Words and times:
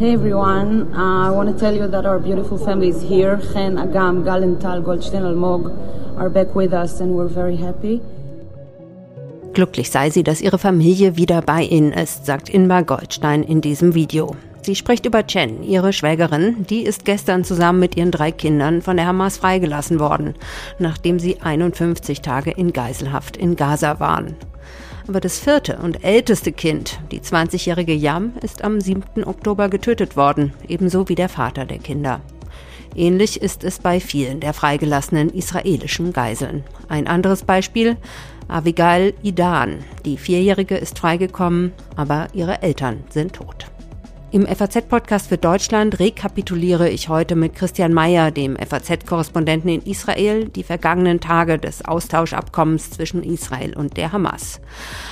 Hey 0.00 0.14
everyone, 0.14 0.94
uh, 0.94 1.28
I 1.28 1.30
want 1.30 1.52
to 1.52 1.58
tell 1.60 1.74
you 1.74 1.86
that 1.86 2.06
our 2.06 2.18
beautiful 2.18 2.56
family 2.56 2.88
is 2.88 3.02
here. 3.02 3.36
Chen, 3.52 3.76
Agam, 3.76 4.24
Galental, 4.24 4.82
Goldstein, 4.82 5.22
Almog 5.24 5.68
are 6.16 6.30
back 6.30 6.54
with 6.54 6.72
us 6.72 7.00
and 7.00 7.14
we're 7.14 7.28
very 7.28 7.56
happy. 7.56 8.00
Glücklich 9.52 9.90
sei 9.90 10.10
sie, 10.10 10.22
dass 10.22 10.40
ihre 10.40 10.58
Familie 10.58 11.16
wieder 11.16 11.42
bei 11.42 11.64
ihnen 11.64 11.92
ist, 11.92 12.24
sagt 12.24 12.48
Inbar 12.48 12.84
Goldstein 12.84 13.42
in 13.42 13.60
diesem 13.60 13.94
Video. 13.94 14.34
Sie 14.62 14.74
spricht 14.74 15.06
über 15.06 15.26
Chen, 15.26 15.62
ihre 15.62 15.92
Schwägerin. 15.92 16.66
Die 16.68 16.82
ist 16.82 17.04
gestern 17.04 17.44
zusammen 17.44 17.80
mit 17.80 17.96
ihren 17.96 18.10
drei 18.10 18.30
Kindern 18.30 18.82
von 18.82 18.96
der 18.96 19.06
Hamas 19.06 19.38
freigelassen 19.38 19.98
worden, 19.98 20.34
nachdem 20.78 21.18
sie 21.18 21.40
51 21.40 22.20
Tage 22.20 22.50
in 22.50 22.72
Geiselhaft 22.72 23.36
in 23.38 23.56
Gaza 23.56 24.00
waren. 24.00 24.36
Aber 25.08 25.20
das 25.20 25.38
vierte 25.38 25.78
und 25.78 26.04
älteste 26.04 26.52
Kind, 26.52 27.00
die 27.10 27.20
20-jährige 27.20 27.94
Yam, 27.94 28.34
ist 28.42 28.62
am 28.62 28.80
7. 28.80 29.24
Oktober 29.24 29.68
getötet 29.68 30.16
worden, 30.16 30.52
ebenso 30.68 31.08
wie 31.08 31.14
der 31.14 31.30
Vater 31.30 31.64
der 31.64 31.78
Kinder. 31.78 32.20
Ähnlich 32.94 33.40
ist 33.40 33.64
es 33.64 33.78
bei 33.78 33.98
vielen 33.98 34.40
der 34.40 34.52
freigelassenen 34.52 35.30
israelischen 35.30 36.12
Geiseln. 36.12 36.64
Ein 36.88 37.06
anderes 37.06 37.44
Beispiel, 37.44 37.96
Avigail 38.46 39.14
Idan. 39.22 39.78
Die 40.04 40.18
Vierjährige 40.18 40.76
ist 40.76 40.98
freigekommen, 40.98 41.72
aber 41.96 42.28
ihre 42.34 42.62
Eltern 42.62 43.04
sind 43.08 43.32
tot. 43.32 43.66
Im 44.32 44.46
FAZ-Podcast 44.46 45.26
für 45.26 45.38
Deutschland 45.38 45.98
rekapituliere 45.98 46.88
ich 46.88 47.08
heute 47.08 47.34
mit 47.34 47.56
Christian 47.56 47.92
Mayer, 47.92 48.30
dem 48.30 48.56
FAZ-Korrespondenten 48.56 49.68
in 49.68 49.82
Israel, 49.82 50.48
die 50.48 50.62
vergangenen 50.62 51.18
Tage 51.18 51.58
des 51.58 51.84
Austauschabkommens 51.84 52.90
zwischen 52.90 53.24
Israel 53.24 53.76
und 53.76 53.96
der 53.96 54.12
Hamas. 54.12 54.60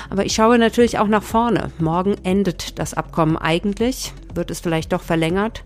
Aber 0.09 0.25
ich 0.25 0.35
schaue 0.35 0.57
natürlich 0.57 1.01
auch 1.01 1.09
nach 1.09 1.25
vorne. 1.25 1.73
Morgen 1.81 2.15
endet 2.23 2.79
das 2.79 2.95
Abkommen 2.95 3.37
eigentlich. 3.37 4.13
Wird 4.35 4.53
es 4.53 4.61
vielleicht 4.61 4.93
doch 4.93 5.03
verlängert? 5.03 5.65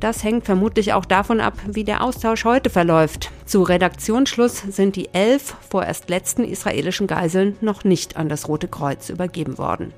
Das 0.00 0.24
hängt 0.24 0.46
vermutlich 0.46 0.94
auch 0.94 1.04
davon 1.04 1.42
ab, 1.42 1.58
wie 1.66 1.84
der 1.84 2.02
Austausch 2.02 2.46
heute 2.46 2.70
verläuft. 2.70 3.30
Zu 3.44 3.64
Redaktionsschluss 3.64 4.62
sind 4.70 4.96
die 4.96 5.12
elf 5.12 5.56
vorerst 5.68 6.08
letzten 6.08 6.42
israelischen 6.42 7.06
Geiseln 7.06 7.58
noch 7.60 7.84
nicht 7.84 8.16
an 8.16 8.30
das 8.30 8.48
Rote 8.48 8.68
Kreuz 8.68 9.10
übergeben 9.10 9.58
worden. 9.58 9.92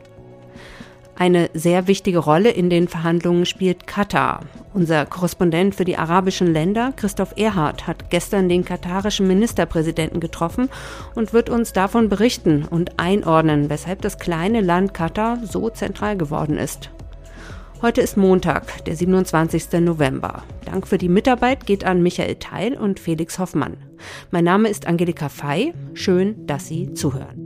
Eine 1.18 1.48
sehr 1.54 1.86
wichtige 1.86 2.18
Rolle 2.18 2.50
in 2.50 2.68
den 2.68 2.88
Verhandlungen 2.88 3.46
spielt 3.46 3.86
Katar. 3.86 4.40
Unser 4.74 5.06
Korrespondent 5.06 5.74
für 5.74 5.86
die 5.86 5.96
arabischen 5.96 6.52
Länder, 6.52 6.92
Christoph 6.94 7.32
Erhardt, 7.38 7.86
hat 7.86 8.10
gestern 8.10 8.50
den 8.50 8.66
katarischen 8.66 9.26
Ministerpräsidenten 9.26 10.20
getroffen 10.20 10.68
und 11.14 11.32
wird 11.32 11.48
uns 11.48 11.72
davon 11.72 12.10
berichten 12.10 12.66
und 12.68 12.98
einordnen, 12.98 13.70
weshalb 13.70 14.02
das 14.02 14.18
kleine 14.18 14.60
Land 14.60 14.92
Katar 14.92 15.38
so 15.42 15.70
zentral 15.70 16.18
geworden 16.18 16.58
ist. 16.58 16.90
Heute 17.80 18.02
ist 18.02 18.18
Montag, 18.18 18.84
der 18.84 18.96
27. 18.96 19.80
November. 19.80 20.42
Dank 20.66 20.86
für 20.86 20.98
die 20.98 21.08
Mitarbeit 21.08 21.64
geht 21.64 21.84
an 21.84 22.02
Michael 22.02 22.34
Teil 22.34 22.74
und 22.74 23.00
Felix 23.00 23.38
Hoffmann. 23.38 23.78
Mein 24.30 24.44
Name 24.44 24.68
ist 24.68 24.86
Angelika 24.86 25.30
Fey. 25.30 25.72
Schön, 25.94 26.46
dass 26.46 26.66
Sie 26.68 26.92
zuhören. 26.92 27.45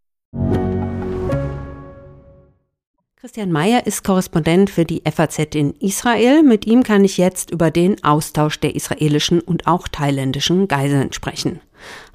Christian 3.21 3.51
Mayer 3.51 3.85
ist 3.85 4.03
Korrespondent 4.03 4.71
für 4.71 4.83
die 4.83 5.03
FAZ 5.05 5.53
in 5.53 5.75
Israel. 5.75 6.41
Mit 6.41 6.65
ihm 6.65 6.81
kann 6.81 7.05
ich 7.05 7.19
jetzt 7.19 7.51
über 7.51 7.69
den 7.69 8.03
Austausch 8.03 8.59
der 8.59 8.73
israelischen 8.73 9.41
und 9.41 9.67
auch 9.67 9.87
thailändischen 9.87 10.67
Geiseln 10.67 11.13
sprechen. 11.13 11.61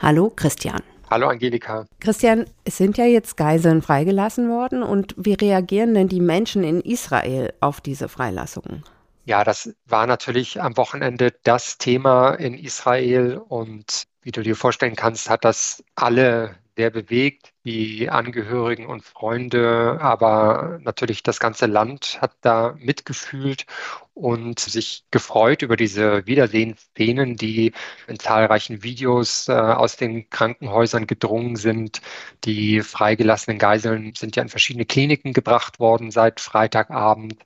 Hallo 0.00 0.32
Christian. 0.34 0.82
Hallo 1.08 1.28
Angelika. 1.28 1.86
Christian, 2.00 2.46
es 2.64 2.76
sind 2.76 2.98
ja 2.98 3.04
jetzt 3.04 3.36
Geiseln 3.36 3.82
freigelassen 3.82 4.48
worden 4.50 4.82
und 4.82 5.14
wie 5.16 5.34
reagieren 5.34 5.94
denn 5.94 6.08
die 6.08 6.20
Menschen 6.20 6.64
in 6.64 6.80
Israel 6.80 7.52
auf 7.60 7.80
diese 7.80 8.08
Freilassungen? 8.08 8.82
Ja, 9.26 9.44
das 9.44 9.72
war 9.86 10.08
natürlich 10.08 10.60
am 10.60 10.76
Wochenende 10.76 11.32
das 11.44 11.78
Thema 11.78 12.30
in 12.30 12.54
Israel 12.54 13.40
und 13.48 14.08
wie 14.22 14.32
du 14.32 14.42
dir 14.42 14.56
vorstellen 14.56 14.96
kannst, 14.96 15.30
hat 15.30 15.44
das 15.44 15.84
alle 15.94 16.56
sehr 16.76 16.90
bewegt, 16.90 17.52
die 17.64 18.10
Angehörigen 18.10 18.86
und 18.86 19.02
Freunde, 19.02 19.98
aber 20.00 20.78
natürlich 20.82 21.22
das 21.22 21.40
ganze 21.40 21.66
Land 21.66 22.18
hat 22.20 22.36
da 22.42 22.74
mitgefühlt 22.78 23.66
und 24.12 24.60
sich 24.60 25.04
gefreut 25.10 25.62
über 25.62 25.76
diese 25.76 26.26
Wiedersehensszenen, 26.26 27.36
die 27.36 27.72
in 28.08 28.18
zahlreichen 28.18 28.82
Videos 28.82 29.48
äh, 29.48 29.52
aus 29.52 29.96
den 29.96 30.28
Krankenhäusern 30.30 31.06
gedrungen 31.06 31.56
sind. 31.56 32.02
Die 32.44 32.82
freigelassenen 32.82 33.58
Geiseln 33.58 34.12
sind 34.14 34.36
ja 34.36 34.42
in 34.42 34.48
verschiedene 34.50 34.84
Kliniken 34.84 35.32
gebracht 35.32 35.80
worden 35.80 36.10
seit 36.10 36.40
Freitagabend 36.40 37.36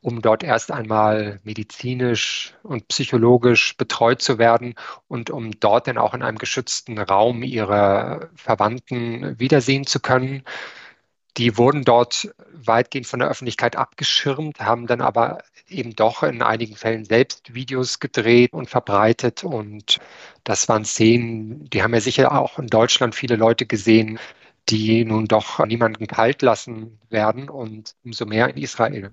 um 0.00 0.22
dort 0.22 0.42
erst 0.42 0.70
einmal 0.70 1.40
medizinisch 1.44 2.54
und 2.62 2.88
psychologisch 2.88 3.76
betreut 3.76 4.22
zu 4.22 4.38
werden 4.38 4.74
und 5.08 5.30
um 5.30 5.58
dort 5.60 5.86
dann 5.86 5.98
auch 5.98 6.14
in 6.14 6.22
einem 6.22 6.38
geschützten 6.38 6.98
Raum 6.98 7.42
ihre 7.42 8.30
Verwandten 8.36 9.38
wiedersehen 9.38 9.86
zu 9.86 10.00
können. 10.00 10.44
Die 11.36 11.56
wurden 11.56 11.84
dort 11.84 12.34
weitgehend 12.52 13.06
von 13.06 13.20
der 13.20 13.28
Öffentlichkeit 13.28 13.76
abgeschirmt, 13.76 14.60
haben 14.60 14.86
dann 14.86 15.00
aber 15.00 15.38
eben 15.68 15.94
doch 15.94 16.22
in 16.22 16.42
einigen 16.42 16.76
Fällen 16.76 17.04
selbst 17.04 17.54
Videos 17.54 18.00
gedreht 18.00 18.52
und 18.52 18.68
verbreitet. 18.68 19.44
Und 19.44 19.98
das 20.44 20.68
waren 20.68 20.84
Szenen, 20.84 21.68
die 21.70 21.82
haben 21.82 21.94
ja 21.94 22.00
sicher 22.00 22.32
auch 22.32 22.58
in 22.58 22.66
Deutschland 22.68 23.14
viele 23.14 23.36
Leute 23.36 23.66
gesehen, 23.66 24.18
die 24.68 25.04
nun 25.04 25.26
doch 25.26 25.64
niemanden 25.64 26.06
kalt 26.06 26.42
lassen 26.42 26.98
werden 27.10 27.48
und 27.48 27.94
umso 28.04 28.26
mehr 28.26 28.48
in 28.48 28.56
Israel. 28.56 29.12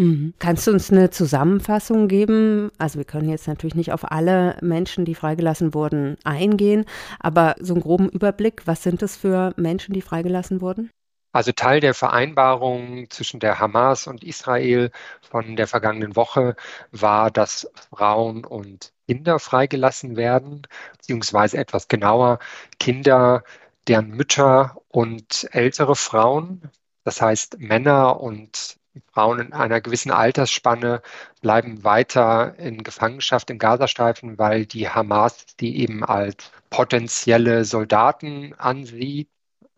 Mhm. 0.00 0.32
Kannst 0.38 0.66
du 0.66 0.70
uns 0.70 0.90
eine 0.90 1.10
Zusammenfassung 1.10 2.08
geben? 2.08 2.70
Also 2.78 2.96
wir 2.96 3.04
können 3.04 3.28
jetzt 3.28 3.46
natürlich 3.46 3.74
nicht 3.74 3.92
auf 3.92 4.10
alle 4.10 4.56
Menschen, 4.62 5.04
die 5.04 5.14
freigelassen 5.14 5.74
wurden, 5.74 6.16
eingehen, 6.24 6.86
aber 7.18 7.54
so 7.60 7.74
einen 7.74 7.82
groben 7.82 8.08
Überblick, 8.08 8.66
was 8.66 8.82
sind 8.82 9.02
das 9.02 9.16
für 9.16 9.52
Menschen, 9.58 9.92
die 9.92 10.00
freigelassen 10.00 10.62
wurden? 10.62 10.90
Also 11.32 11.52
Teil 11.52 11.80
der 11.80 11.92
Vereinbarung 11.92 13.10
zwischen 13.10 13.40
der 13.40 13.60
Hamas 13.60 14.06
und 14.06 14.24
Israel 14.24 14.90
von 15.20 15.54
der 15.54 15.68
vergangenen 15.68 16.16
Woche 16.16 16.56
war, 16.92 17.30
dass 17.30 17.70
Frauen 17.90 18.46
und 18.46 18.94
Kinder 19.06 19.38
freigelassen 19.38 20.16
werden, 20.16 20.62
beziehungsweise 20.92 21.58
etwas 21.58 21.88
genauer 21.88 22.38
Kinder, 22.78 23.44
deren 23.86 24.08
Mütter 24.08 24.78
und 24.88 25.46
ältere 25.52 25.94
Frauen, 25.94 26.70
das 27.04 27.20
heißt 27.20 27.58
Männer 27.60 28.18
und 28.18 28.79
Frauen 29.12 29.38
in 29.38 29.52
einer 29.52 29.80
gewissen 29.80 30.10
Altersspanne 30.10 31.02
bleiben 31.40 31.84
weiter 31.84 32.58
in 32.58 32.82
Gefangenschaft 32.82 33.50
im 33.50 33.58
Gazastreifen, 33.58 34.38
weil 34.38 34.66
die 34.66 34.88
Hamas 34.88 35.46
die 35.60 35.80
eben 35.80 36.04
als 36.04 36.50
potenzielle 36.70 37.64
Soldaten 37.64 38.54
ansieht. 38.58 39.28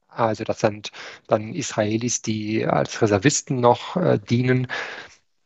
Also 0.08 0.44
das 0.44 0.60
sind 0.60 0.92
dann 1.26 1.54
Israelis, 1.54 2.22
die 2.22 2.66
als 2.66 3.00
Reservisten 3.00 3.60
noch 3.60 3.96
äh, 3.96 4.18
dienen. 4.18 4.68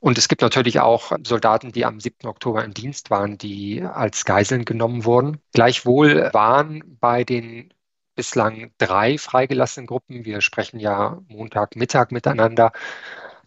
Und 0.01 0.19
es 0.19 0.29
gibt 0.29 0.43
natürlich 0.43 0.81
auch 0.81 1.13
Soldaten, 1.25 1.73
die 1.73 1.85
am 1.85 2.01
7. 2.01 2.29
Oktober 2.29 2.65
im 2.65 2.75
Dienst 2.75 3.11
waren, 3.11 3.39
die 3.39 3.83
als 3.83 4.25
Geiseln 4.25 4.65
genommen 4.65 5.05
wurden. 5.05 5.41
Gleichwohl 5.53 6.31
waren 6.33 6.99
bei 7.01 7.25
den 7.25 7.73
bislang 8.15 8.73
drei 8.79 9.19
freigelassenen 9.19 9.87
Gruppen, 9.87 10.25
wir 10.25 10.41
sprechen 10.41 10.81
ja 10.81 11.21
Montagmittag 11.29 12.11
miteinander, 12.11 12.73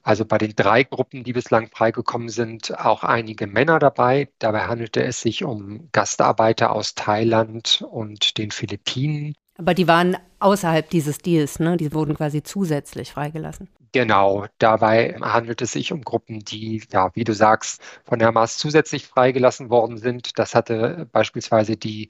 also 0.03 0.25
bei 0.25 0.37
den 0.37 0.55
drei 0.55 0.83
Gruppen, 0.83 1.23
die 1.23 1.33
bislang 1.33 1.67
freigekommen 1.67 2.29
sind, 2.29 2.77
auch 2.79 3.03
einige 3.03 3.47
Männer 3.47 3.79
dabei. 3.79 4.29
Dabei 4.39 4.67
handelte 4.67 5.03
es 5.03 5.21
sich 5.21 5.43
um 5.43 5.89
Gastarbeiter 5.91 6.71
aus 6.71 6.95
Thailand 6.95 7.83
und 7.89 8.37
den 8.37 8.51
Philippinen. 8.51 9.35
Aber 9.57 9.73
die 9.73 9.87
waren 9.87 10.17
außerhalb 10.39 10.89
dieses 10.89 11.17
Deals, 11.17 11.59
ne? 11.59 11.75
Die 11.75 11.93
wurden 11.93 12.15
quasi 12.15 12.43
zusätzlich 12.43 13.11
freigelassen. 13.11 13.67
Genau, 13.91 14.45
dabei 14.59 15.17
handelt 15.19 15.61
es 15.61 15.71
sich 15.71 15.91
um 15.91 16.01
Gruppen, 16.01 16.39
die, 16.39 16.83
ja, 16.93 17.09
wie 17.15 17.23
du 17.23 17.33
sagst, 17.33 17.81
von 18.05 18.19
der 18.19 18.27
Hamas 18.27 18.57
zusätzlich 18.57 19.07
freigelassen 19.07 19.69
worden 19.71 19.97
sind. 19.97 20.37
Das 20.37 20.53
hatte 20.53 21.07
beispielsweise 21.11 21.75
die 21.75 22.07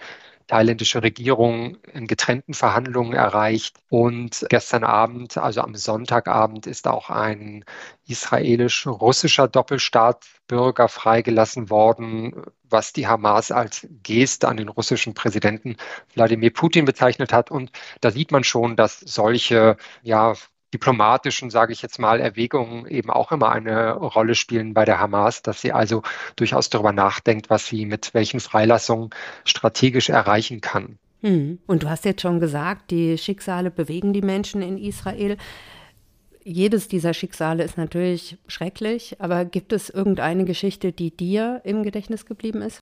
thailändische 0.50 1.04
Regierung 1.04 1.78
in 1.94 2.08
getrennten 2.08 2.56
Verhandlungen 2.56 3.14
erreicht. 3.14 3.78
Und 3.90 4.46
gestern 4.50 4.84
Abend, 4.84 5.38
also 5.38 5.62
am 5.62 5.76
Sonntagabend, 5.76 6.66
ist 6.66 6.88
auch 6.88 7.12
ein 7.12 7.64
israelisch-russischer 8.08 9.48
Doppelstaatsbürger 9.48 10.88
freigelassen 10.90 11.70
worden, 11.70 12.34
was 12.64 12.94
die 12.94 13.08
Hamas 13.08 13.52
als 13.52 13.88
Geste 14.02 14.48
an 14.48 14.58
den 14.58 14.70
russischen 14.70 15.14
Präsidenten 15.14 15.78
Wladimir 16.16 16.52
Putin 16.52 16.86
bezeichnet 16.86 17.32
hat. 17.32 17.52
Und 17.52 17.72
da 18.02 18.10
sieht 18.10 18.32
man 18.32 18.44
schon, 18.44 18.76
dass 18.76 19.00
solche 19.00 19.78
ja, 20.02 20.34
diplomatischen, 20.74 21.50
sage 21.50 21.74
ich 21.74 21.82
jetzt 21.82 22.00
mal, 22.00 22.20
Erwägungen 22.20 22.86
eben 22.88 23.10
auch 23.10 23.32
immer 23.32 23.52
eine 23.52 23.94
Rolle 23.94 24.36
spielen 24.36 24.74
bei 24.74 24.86
der 24.86 25.00
Hamas, 25.00 25.42
dass 25.42 25.62
sie 25.62 25.72
also 25.72 26.04
durchaus 26.36 26.70
darüber 26.70 26.92
nachdenkt, 26.92 27.50
was 27.50 27.68
sie 27.68 27.86
mit 27.86 28.14
welchen 28.14 28.40
Freilassungen 28.40 29.10
strategisch 29.46 30.10
erreichen 30.10 30.62
kann. 30.62 30.98
Hm. 31.22 31.60
Und 31.68 31.84
du 31.84 31.90
hast 31.90 32.06
jetzt 32.06 32.22
schon 32.22 32.40
gesagt, 32.40 32.92
die 32.92 33.18
Schicksale 33.18 33.72
bewegen 33.72 34.14
die 34.14 34.22
Menschen 34.22 34.62
in 34.62 34.78
Israel. 34.78 35.38
Jedes 36.44 36.88
dieser 36.88 37.14
Schicksale 37.14 37.64
ist 37.64 37.78
natürlich 37.78 38.38
schrecklich, 38.48 39.18
aber 39.20 39.46
gibt 39.46 39.74
es 39.74 39.90
irgendeine 39.90 40.46
Geschichte, 40.46 40.92
die 40.92 41.16
dir 41.16 41.62
im 41.66 41.84
Gedächtnis 41.84 42.26
geblieben 42.26 42.62
ist? 42.62 42.80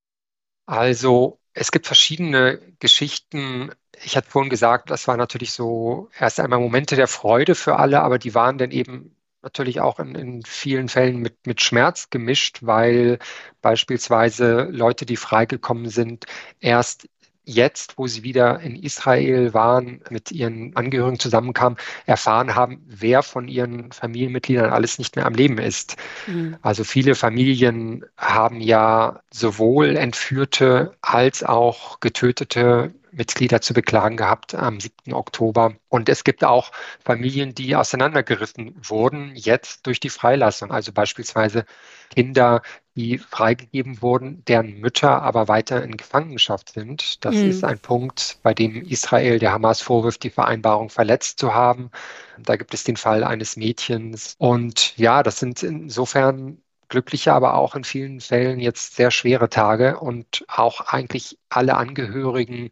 Also 0.68 1.39
es 1.59 1.71
gibt 1.71 1.88
verschiedene 1.88 2.59
Geschichten. 2.80 3.71
Ich 4.04 4.15
hatte 4.15 4.30
vorhin 4.30 4.50
gesagt, 4.50 4.89
das 4.92 5.07
war 5.07 5.18
natürlich 5.18 5.51
so 5.51 6.09
erst 6.18 6.39
einmal 6.39 6.59
Momente 6.59 6.95
der 6.95 7.07
Freude 7.07 7.56
für 7.56 7.77
alle, 7.77 8.01
aber 8.01 8.19
die 8.19 8.36
waren 8.36 8.57
dann 8.57 8.71
eben 8.71 9.15
natürlich 9.42 9.80
auch 9.80 10.00
in, 10.00 10.15
in 10.15 10.44
vielen 10.44 10.89
Fällen 10.89 11.18
mit, 11.18 11.48
mit 11.48 11.62
Schmerz 11.62 12.09
gemischt, 12.09 12.59
weil 12.62 13.19
beispielsweise 13.62 14.63
Leute, 14.63 15.06
die 15.06 15.15
freigekommen 15.15 15.89
sind, 15.89 16.25
erst 16.59 17.07
jetzt, 17.47 17.97
wo 17.97 18.07
sie 18.07 18.23
wieder 18.23 18.59
in 18.59 18.75
Israel 18.75 19.53
waren, 19.53 20.01
mit 20.09 20.31
ihren 20.31 20.75
Angehörigen 20.75 21.19
zusammenkamen, 21.19 21.77
erfahren 22.05 22.55
haben, 22.55 22.83
wer 22.88 23.23
von 23.23 23.47
ihren 23.47 23.91
Familienmitgliedern 23.91 24.69
alles 24.69 24.99
nicht 24.99 25.15
mehr 25.15 25.25
am 25.25 25.33
Leben 25.33 25.57
ist. 25.57 25.95
Mhm. 26.27 26.57
Also 26.61 26.83
viele 26.83 27.15
Familien 27.15 28.05
haben 28.17 28.59
ja 28.59 29.21
sowohl 29.31 29.95
Entführte 29.95 30.94
als 31.01 31.44
auch 31.44 31.99
getötete 32.01 32.91
Mitglieder 33.17 33.61
zu 33.61 33.73
beklagen 33.73 34.15
gehabt 34.15 34.55
am 34.55 34.79
7. 34.79 35.13
Oktober. 35.13 35.73
Und 35.89 36.07
es 36.07 36.23
gibt 36.23 36.43
auch 36.43 36.71
Familien, 37.03 37.53
die 37.53 37.75
auseinandergerissen 37.75 38.75
wurden, 38.83 39.31
jetzt 39.35 39.85
durch 39.87 39.99
die 39.99 40.09
Freilassung. 40.09 40.71
Also 40.71 40.93
beispielsweise 40.93 41.65
Kinder, 42.09 42.61
die 42.95 43.17
freigegeben 43.17 44.01
wurden, 44.01 44.43
deren 44.45 44.79
Mütter 44.79 45.21
aber 45.21 45.47
weiter 45.47 45.83
in 45.83 45.97
Gefangenschaft 45.97 46.73
sind. 46.73 47.25
Das 47.25 47.35
mhm. 47.35 47.49
ist 47.49 47.63
ein 47.63 47.79
Punkt, 47.79 48.39
bei 48.43 48.53
dem 48.53 48.81
Israel 48.83 49.39
der 49.39 49.51
Hamas 49.51 49.81
vorwirft, 49.81 50.23
die 50.23 50.29
Vereinbarung 50.29 50.89
verletzt 50.89 51.39
zu 51.39 51.53
haben. 51.53 51.91
Da 52.37 52.55
gibt 52.55 52.73
es 52.73 52.83
den 52.83 52.97
Fall 52.97 53.23
eines 53.23 53.57
Mädchens. 53.57 54.35
Und 54.37 54.95
ja, 54.97 55.23
das 55.23 55.39
sind 55.39 55.63
insofern 55.63 56.61
glückliche, 56.89 57.33
aber 57.33 57.55
auch 57.55 57.75
in 57.75 57.83
vielen 57.83 58.19
Fällen 58.21 58.59
jetzt 58.59 58.95
sehr 58.95 59.11
schwere 59.11 59.49
Tage 59.49 59.99
und 59.99 60.45
auch 60.47 60.81
eigentlich 60.81 61.37
alle 61.49 61.75
Angehörigen 61.75 62.69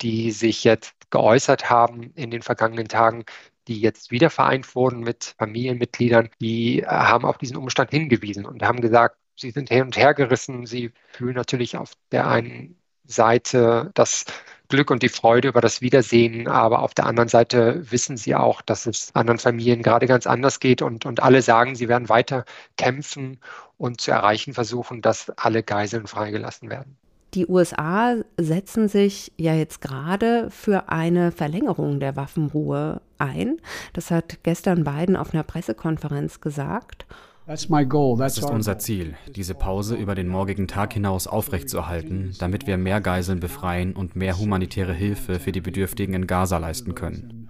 die 0.00 0.30
sich 0.30 0.64
jetzt 0.64 0.94
geäußert 1.10 1.70
haben 1.70 2.12
in 2.14 2.30
den 2.30 2.42
vergangenen 2.42 2.88
Tagen, 2.88 3.24
die 3.66 3.80
jetzt 3.80 4.10
wieder 4.10 4.30
vereint 4.30 4.74
wurden 4.74 5.00
mit 5.00 5.34
Familienmitgliedern, 5.38 6.30
die 6.40 6.80
äh, 6.80 6.86
haben 6.86 7.24
auf 7.24 7.38
diesen 7.38 7.56
Umstand 7.56 7.90
hingewiesen 7.90 8.46
und 8.46 8.62
haben 8.62 8.80
gesagt, 8.80 9.18
sie 9.36 9.50
sind 9.50 9.68
hin 9.68 9.82
und 9.82 9.96
her 9.96 10.14
gerissen. 10.14 10.66
Sie 10.66 10.92
fühlen 11.12 11.34
natürlich 11.34 11.76
auf 11.76 11.92
der 12.10 12.26
einen 12.28 12.78
Seite 13.04 13.90
das 13.94 14.24
Glück 14.68 14.90
und 14.90 15.02
die 15.02 15.08
Freude 15.08 15.48
über 15.48 15.62
das 15.62 15.80
Wiedersehen, 15.80 16.46
aber 16.46 16.82
auf 16.82 16.92
der 16.92 17.06
anderen 17.06 17.28
Seite 17.28 17.90
wissen 17.90 18.18
sie 18.18 18.34
auch, 18.34 18.60
dass 18.60 18.84
es 18.84 19.14
anderen 19.14 19.38
Familien 19.38 19.82
gerade 19.82 20.06
ganz 20.06 20.26
anders 20.26 20.60
geht 20.60 20.82
und, 20.82 21.06
und 21.06 21.22
alle 21.22 21.40
sagen, 21.40 21.74
sie 21.74 21.88
werden 21.88 22.10
weiter 22.10 22.44
kämpfen 22.76 23.40
und 23.78 24.00
zu 24.02 24.10
erreichen 24.10 24.52
versuchen, 24.52 25.00
dass 25.00 25.30
alle 25.30 25.62
Geiseln 25.62 26.06
freigelassen 26.06 26.68
werden. 26.68 26.98
Die 27.34 27.46
USA 27.46 28.16
setzen 28.38 28.88
sich 28.88 29.32
ja 29.36 29.54
jetzt 29.54 29.80
gerade 29.80 30.50
für 30.50 30.88
eine 30.88 31.30
Verlängerung 31.30 32.00
der 32.00 32.16
Waffenruhe 32.16 33.02
ein. 33.18 33.58
Das 33.92 34.10
hat 34.10 34.42
gestern 34.42 34.84
Biden 34.84 35.16
auf 35.16 35.34
einer 35.34 35.42
Pressekonferenz 35.42 36.40
gesagt. 36.40 37.06
Das 37.46 37.64
ist 37.64 38.50
unser 38.50 38.78
Ziel, 38.78 39.14
diese 39.34 39.54
Pause 39.54 39.96
über 39.96 40.14
den 40.14 40.28
morgigen 40.28 40.68
Tag 40.68 40.92
hinaus 40.92 41.26
aufrechtzuerhalten, 41.26 42.34
damit 42.38 42.66
wir 42.66 42.76
mehr 42.76 43.00
Geiseln 43.00 43.40
befreien 43.40 43.94
und 43.94 44.16
mehr 44.16 44.38
humanitäre 44.38 44.92
Hilfe 44.92 45.38
für 45.40 45.52
die 45.52 45.62
Bedürftigen 45.62 46.14
in 46.14 46.26
Gaza 46.26 46.58
leisten 46.58 46.94
können. 46.94 47.48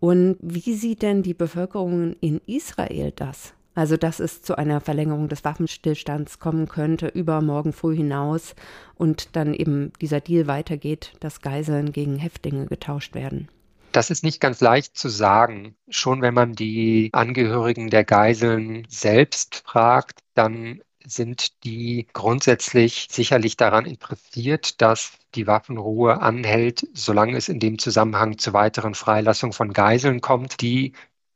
Und 0.00 0.36
wie 0.40 0.74
sieht 0.74 1.02
denn 1.02 1.22
die 1.22 1.34
Bevölkerung 1.34 2.14
in 2.20 2.40
Israel 2.46 3.12
das? 3.14 3.52
Also, 3.74 3.96
dass 3.96 4.20
es 4.20 4.42
zu 4.42 4.56
einer 4.56 4.80
Verlängerung 4.80 5.28
des 5.28 5.44
Waffenstillstands 5.44 6.38
kommen 6.38 6.68
könnte 6.68 7.08
über 7.08 7.40
morgen 7.40 7.72
früh 7.72 7.96
hinaus 7.96 8.54
und 8.94 9.34
dann 9.36 9.52
eben 9.52 9.92
dieser 10.00 10.20
Deal 10.20 10.46
weitergeht, 10.46 11.12
dass 11.20 11.40
Geiseln 11.40 11.92
gegen 11.92 12.16
Häftlinge 12.16 12.66
getauscht 12.66 13.14
werden. 13.14 13.48
Das 13.90 14.10
ist 14.10 14.24
nicht 14.24 14.40
ganz 14.40 14.60
leicht 14.60 14.96
zu 14.96 15.08
sagen. 15.08 15.76
Schon 15.88 16.20
wenn 16.22 16.34
man 16.34 16.54
die 16.54 17.10
Angehörigen 17.12 17.90
der 17.90 18.04
Geiseln 18.04 18.86
selbst 18.88 19.62
fragt, 19.66 20.20
dann 20.34 20.80
sind 21.06 21.64
die 21.64 22.08
grundsätzlich 22.12 23.08
sicherlich 23.10 23.56
daran 23.56 23.84
interessiert, 23.84 24.80
dass 24.80 25.12
die 25.34 25.46
Waffenruhe 25.46 26.20
anhält, 26.20 26.88
solange 26.94 27.36
es 27.36 27.48
in 27.48 27.60
dem 27.60 27.78
Zusammenhang 27.78 28.38
zu 28.38 28.52
weiteren 28.52 28.94
Freilassungen 28.94 29.52
von 29.52 29.72
Geiseln 29.72 30.20
kommt, 30.20 30.60
die 30.60 30.92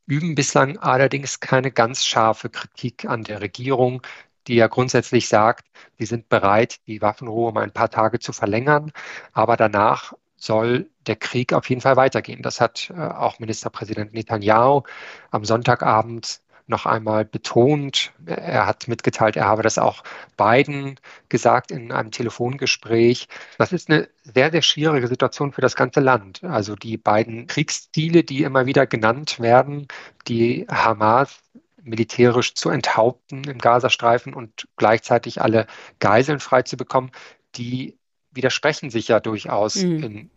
üben 0.08 0.34
bislang 0.34 0.78
allerdings 0.78 1.40
keine 1.40 1.70
ganz 1.70 2.04
scharfe 2.04 2.48
Kritik 2.50 3.04
an 3.04 3.24
der 3.24 3.40
Regierung, 3.40 4.02
die 4.48 4.56
ja 4.56 4.66
grundsätzlich 4.66 5.28
sagt, 5.28 5.66
sie 5.98 6.06
sind 6.06 6.28
bereit, 6.28 6.80
die 6.86 7.02
Waffenruhe 7.02 7.50
um 7.50 7.56
ein 7.58 7.72
paar 7.72 7.90
Tage 7.90 8.18
zu 8.18 8.32
verlängern, 8.32 8.92
aber 9.32 9.56
danach 9.56 10.14
soll 10.36 10.88
der 11.06 11.16
Krieg 11.16 11.52
auf 11.52 11.68
jeden 11.68 11.82
Fall 11.82 11.96
weitergehen. 11.96 12.42
Das 12.42 12.60
hat 12.60 12.90
äh, 12.96 13.00
auch 13.00 13.38
Ministerpräsident 13.38 14.14
Netanyahu 14.14 14.82
am 15.30 15.44
Sonntagabend 15.44 16.40
noch 16.68 16.86
einmal 16.86 17.24
betont. 17.24 18.12
Er 18.26 18.66
hat 18.66 18.88
mitgeteilt, 18.88 19.36
er 19.36 19.46
habe 19.46 19.62
das 19.62 19.78
auch 19.78 20.02
Biden 20.36 21.00
gesagt 21.28 21.70
in 21.70 21.92
einem 21.92 22.10
Telefongespräch. 22.10 23.28
Das 23.58 23.72
ist 23.72 23.90
eine 23.90 24.08
sehr, 24.22 24.50
sehr 24.50 24.62
schwierige 24.62 25.08
Situation 25.08 25.52
für 25.52 25.60
das 25.60 25.76
ganze 25.76 26.00
Land. 26.00 26.42
Also 26.44 26.74
die 26.74 26.96
beiden 26.96 27.46
Kriegsziele, 27.46 28.24
die 28.24 28.42
immer 28.42 28.66
wieder 28.66 28.86
genannt 28.86 29.40
werden, 29.40 29.88
die 30.26 30.66
Hamas 30.70 31.40
militärisch 31.82 32.54
zu 32.54 32.70
enthaupten 32.70 33.44
im 33.44 33.58
Gazastreifen 33.58 34.34
und 34.34 34.68
gleichzeitig 34.76 35.40
alle 35.40 35.66
Geiseln 35.98 36.40
frei 36.40 36.62
zu 36.62 36.76
bekommen, 36.76 37.10
die 37.56 37.96
widersprechen 38.30 38.90
sich 38.90 39.08
ja 39.08 39.20
durchaus 39.20 39.76
mhm. 39.76 40.02
in 40.02 40.30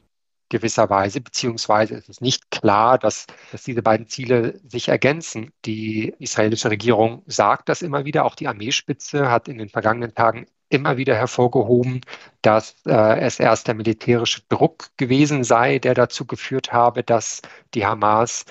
gewisser 0.51 0.89
Weise, 0.89 1.21
beziehungsweise 1.21 1.95
es 1.95 2.09
ist 2.09 2.21
nicht 2.21 2.51
klar, 2.51 2.99
dass, 2.99 3.25
dass 3.51 3.63
diese 3.63 3.81
beiden 3.81 4.07
Ziele 4.07 4.59
sich 4.67 4.89
ergänzen. 4.89 5.51
Die 5.65 6.13
israelische 6.19 6.69
Regierung 6.69 7.23
sagt 7.25 7.69
das 7.69 7.81
immer 7.81 8.05
wieder, 8.05 8.25
auch 8.25 8.35
die 8.35 8.47
Armeespitze 8.47 9.31
hat 9.31 9.47
in 9.47 9.57
den 9.57 9.69
vergangenen 9.69 10.13
Tagen 10.13 10.45
immer 10.69 10.97
wieder 10.97 11.15
hervorgehoben, 11.15 12.01
dass 12.41 12.75
äh, 12.85 13.19
es 13.19 13.39
erst 13.39 13.67
der 13.67 13.75
militärische 13.75 14.41
Druck 14.49 14.89
gewesen 14.97 15.43
sei, 15.43 15.79
der 15.79 15.93
dazu 15.93 16.25
geführt 16.25 16.71
habe, 16.71 17.03
dass 17.03 17.41
die 17.73 17.85
Hamas 17.85 18.45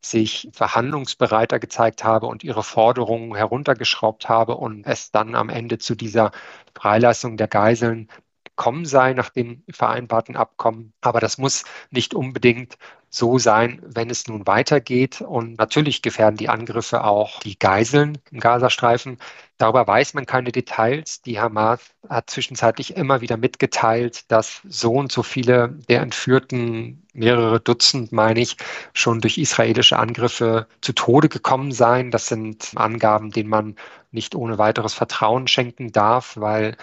sich 0.00 0.48
verhandlungsbereiter 0.52 1.58
gezeigt 1.58 2.04
habe 2.04 2.26
und 2.26 2.44
ihre 2.44 2.62
Forderungen 2.62 3.34
heruntergeschraubt 3.34 4.28
habe 4.28 4.56
und 4.56 4.86
es 4.86 5.10
dann 5.10 5.34
am 5.34 5.48
Ende 5.48 5.78
zu 5.78 5.94
dieser 5.94 6.30
Freilassung 6.74 7.36
der 7.36 7.48
Geiseln 7.48 8.08
gekommen 8.56 8.86
sei 8.86 9.14
nach 9.14 9.30
dem 9.30 9.62
vereinbarten 9.70 10.36
Abkommen. 10.36 10.92
Aber 11.00 11.20
das 11.20 11.38
muss 11.38 11.64
nicht 11.90 12.14
unbedingt 12.14 12.78
so 13.10 13.38
sein, 13.38 13.80
wenn 13.84 14.10
es 14.10 14.26
nun 14.26 14.46
weitergeht. 14.46 15.20
Und 15.20 15.58
natürlich 15.58 16.02
gefährden 16.02 16.36
die 16.36 16.48
Angriffe 16.48 17.04
auch 17.04 17.40
die 17.40 17.58
Geiseln 17.58 18.18
im 18.30 18.40
Gazastreifen. 18.40 19.18
Darüber 19.56 19.86
weiß 19.86 20.14
man 20.14 20.26
keine 20.26 20.50
Details. 20.50 21.22
Die 21.22 21.40
Hamas 21.40 21.80
hat 22.08 22.30
zwischenzeitlich 22.30 22.96
immer 22.96 23.20
wieder 23.20 23.36
mitgeteilt, 23.36 24.30
dass 24.30 24.60
so 24.68 24.92
und 24.94 25.12
so 25.12 25.22
viele 25.22 25.70
der 25.88 26.02
Entführten, 26.02 27.06
mehrere 27.12 27.60
Dutzend 27.60 28.10
meine 28.10 28.40
ich, 28.40 28.56
schon 28.92 29.20
durch 29.20 29.38
israelische 29.38 29.98
Angriffe 29.98 30.66
zu 30.80 30.92
Tode 30.92 31.28
gekommen 31.28 31.70
seien. 31.70 32.10
Das 32.10 32.26
sind 32.26 32.72
Angaben, 32.74 33.30
denen 33.30 33.48
man 33.48 33.76
nicht 34.10 34.34
ohne 34.34 34.58
weiteres 34.58 34.94
Vertrauen 34.94 35.46
schenken 35.46 35.92
darf, 35.92 36.36
weil 36.36 36.76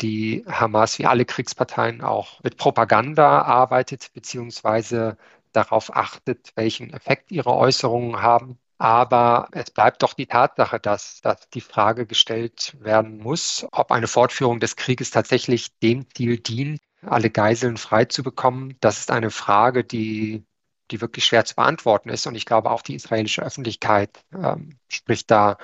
die 0.00 0.44
Hamas 0.48 0.98
wie 0.98 1.06
alle 1.06 1.24
Kriegsparteien 1.24 2.02
auch 2.02 2.42
mit 2.42 2.56
Propaganda 2.56 3.42
arbeitet, 3.42 4.12
beziehungsweise 4.12 5.16
darauf 5.52 5.94
achtet, 5.96 6.52
welchen 6.54 6.92
Effekt 6.92 7.30
ihre 7.32 7.54
Äußerungen 7.54 8.20
haben. 8.20 8.58
Aber 8.78 9.48
es 9.52 9.70
bleibt 9.70 10.02
doch 10.02 10.12
die 10.12 10.26
Tatsache, 10.26 10.78
dass, 10.78 11.20
dass 11.22 11.48
die 11.48 11.62
Frage 11.62 12.04
gestellt 12.06 12.76
werden 12.78 13.16
muss, 13.18 13.66
ob 13.72 13.90
eine 13.90 14.06
Fortführung 14.06 14.60
des 14.60 14.76
Krieges 14.76 15.10
tatsächlich 15.10 15.78
dem 15.78 16.06
Ziel 16.14 16.38
dient, 16.38 16.80
alle 17.00 17.30
Geiseln 17.30 17.78
frei 17.78 18.04
zu 18.04 18.22
bekommen. 18.22 18.76
Das 18.80 18.98
ist 18.98 19.10
eine 19.10 19.30
Frage, 19.30 19.82
die, 19.82 20.44
die 20.90 21.00
wirklich 21.00 21.24
schwer 21.24 21.46
zu 21.46 21.54
beantworten 21.54 22.10
ist. 22.10 22.26
Und 22.26 22.34
ich 22.34 22.44
glaube, 22.44 22.70
auch 22.70 22.82
die 22.82 22.94
israelische 22.94 23.42
Öffentlichkeit 23.42 24.10
ähm, 24.34 24.78
spricht 24.88 25.30
da 25.30 25.56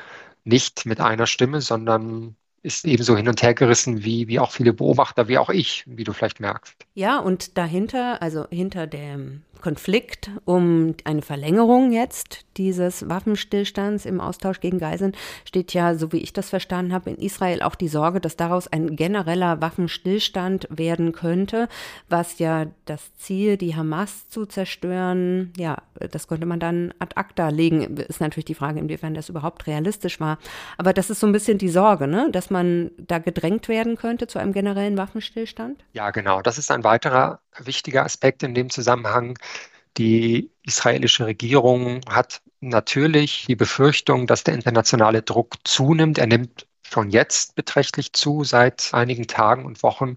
nicht 0.44 0.86
mit 0.86 1.00
einer 1.00 1.26
Stimme, 1.26 1.60
sondern 1.60 2.36
ist 2.62 2.86
ebenso 2.86 3.16
hin 3.16 3.28
und 3.28 3.42
her 3.42 3.54
gerissen 3.54 4.04
wie, 4.04 4.28
wie 4.28 4.38
auch 4.38 4.52
viele 4.52 4.72
Beobachter, 4.72 5.28
wie 5.28 5.38
auch 5.38 5.50
ich, 5.50 5.84
wie 5.86 6.04
du 6.04 6.12
vielleicht 6.12 6.40
merkst. 6.40 6.74
Ja, 6.94 7.18
und 7.18 7.58
dahinter, 7.58 8.22
also 8.22 8.46
hinter 8.50 8.86
dem 8.86 9.42
Konflikt 9.62 10.30
um 10.44 10.94
eine 11.04 11.22
Verlängerung 11.22 11.92
jetzt 11.92 12.44
dieses 12.56 13.08
Waffenstillstands 13.08 14.04
im 14.04 14.20
Austausch 14.20 14.60
gegen 14.60 14.78
Geiseln 14.78 15.12
steht 15.46 15.72
ja, 15.72 15.94
so 15.94 16.12
wie 16.12 16.18
ich 16.18 16.32
das 16.32 16.50
verstanden 16.50 16.92
habe, 16.92 17.10
in 17.10 17.16
Israel 17.16 17.62
auch 17.62 17.76
die 17.76 17.88
Sorge, 17.88 18.20
dass 18.20 18.36
daraus 18.36 18.68
ein 18.68 18.96
genereller 18.96 19.62
Waffenstillstand 19.62 20.66
werden 20.70 21.12
könnte, 21.12 21.68
was 22.10 22.38
ja 22.38 22.66
das 22.84 23.14
Ziel, 23.16 23.56
die 23.56 23.74
Hamas 23.74 24.28
zu 24.28 24.44
zerstören, 24.44 25.52
ja, 25.56 25.78
das 26.10 26.28
könnte 26.28 26.46
man 26.46 26.60
dann 26.60 26.92
ad 26.98 27.14
acta 27.16 27.48
legen. 27.48 27.96
Ist 27.96 28.20
natürlich 28.20 28.44
die 28.44 28.54
Frage, 28.54 28.80
inwiefern 28.80 29.14
das 29.14 29.28
überhaupt 29.28 29.66
realistisch 29.66 30.20
war. 30.20 30.38
Aber 30.76 30.92
das 30.92 31.08
ist 31.08 31.20
so 31.20 31.26
ein 31.26 31.32
bisschen 31.32 31.58
die 31.58 31.68
Sorge, 31.68 32.08
ne? 32.08 32.28
dass 32.32 32.50
man 32.52 32.90
da 32.98 33.18
gedrängt 33.18 33.68
werden 33.68 33.96
könnte 33.96 34.26
zu 34.26 34.38
einem 34.38 34.52
generellen 34.52 34.96
Waffenstillstand? 34.96 35.84
Ja, 35.92 36.10
genau. 36.10 36.42
Das 36.42 36.58
ist 36.58 36.70
ein 36.70 36.84
weiterer 36.84 37.40
wichtiger 37.58 38.04
Aspekt 38.04 38.42
in 38.42 38.54
dem 38.54 38.70
Zusammenhang. 38.70 39.38
Die 39.98 40.50
israelische 40.62 41.26
Regierung 41.26 42.00
hat 42.08 42.40
natürlich 42.60 43.44
die 43.46 43.56
Befürchtung, 43.56 44.26
dass 44.26 44.44
der 44.44 44.54
internationale 44.54 45.22
Druck 45.22 45.56
zunimmt. 45.64 46.18
Er 46.18 46.28
nimmt 46.28 46.66
schon 46.82 47.10
jetzt 47.10 47.54
beträchtlich 47.56 48.12
zu, 48.12 48.44
seit 48.44 48.90
einigen 48.92 49.26
Tagen 49.26 49.64
und 49.66 49.82
Wochen 49.82 50.16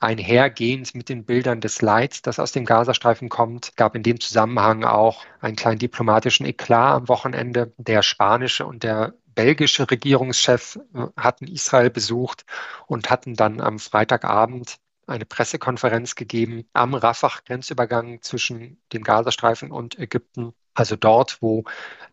einhergehend 0.00 0.94
mit 0.94 1.08
den 1.08 1.24
Bildern 1.24 1.60
des 1.60 1.80
Leids, 1.80 2.20
das 2.20 2.38
aus 2.38 2.52
dem 2.52 2.66
Gazastreifen 2.66 3.30
kommt, 3.30 3.74
gab 3.76 3.96
in 3.96 4.02
dem 4.02 4.20
Zusammenhang 4.20 4.84
auch 4.84 5.24
einen 5.40 5.56
kleinen 5.56 5.78
diplomatischen 5.78 6.44
Eklat 6.44 6.96
am 6.96 7.08
Wochenende. 7.08 7.72
Der 7.78 8.02
spanische 8.02 8.66
und 8.66 8.82
der 8.82 9.14
belgische 9.34 9.90
Regierungschef 9.90 10.78
äh, 10.94 11.06
hatten 11.16 11.46
Israel 11.46 11.90
besucht 11.90 12.44
und 12.86 13.10
hatten 13.10 13.34
dann 13.34 13.60
am 13.60 13.78
Freitagabend 13.78 14.78
eine 15.06 15.26
Pressekonferenz 15.26 16.14
gegeben 16.14 16.66
am 16.72 16.94
Rafah-Grenzübergang 16.94 18.22
zwischen 18.22 18.80
dem 18.92 19.02
Gazastreifen 19.04 19.70
und 19.70 19.98
Ägypten. 19.98 20.54
Also 20.74 20.96
dort, 20.96 21.38
wo 21.40 21.64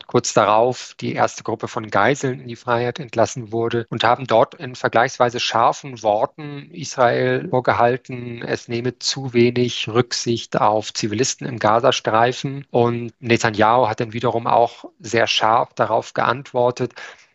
kurz 0.07 0.33
darauf 0.33 0.93
die 0.99 1.13
erste 1.13 1.43
Gruppe 1.43 1.69
von 1.69 1.89
Geiseln 1.89 2.41
in 2.41 2.47
die 2.47 2.57
Freiheit 2.57 2.99
entlassen 2.99 3.53
wurde 3.53 3.85
und 3.89 4.03
haben 4.03 4.27
dort 4.27 4.55
in 4.55 4.75
vergleichsweise 4.75 5.39
scharfen 5.39 6.03
Worten 6.03 6.69
Israel 6.71 7.47
vorgehalten, 7.49 8.43
es 8.43 8.67
nehme 8.67 8.99
zu 8.99 9.33
wenig 9.33 9.87
Rücksicht 9.87 10.59
auf 10.59 10.93
Zivilisten 10.93 11.47
im 11.47 11.59
Gazastreifen. 11.59 12.65
Und 12.71 13.13
Netanyahu 13.21 13.87
hat 13.87 14.01
dann 14.01 14.11
wiederum 14.11 14.47
auch 14.47 14.85
sehr 14.99 15.27
scharf 15.27 15.73
darauf 15.75 16.13
geantwortet, 16.13 16.93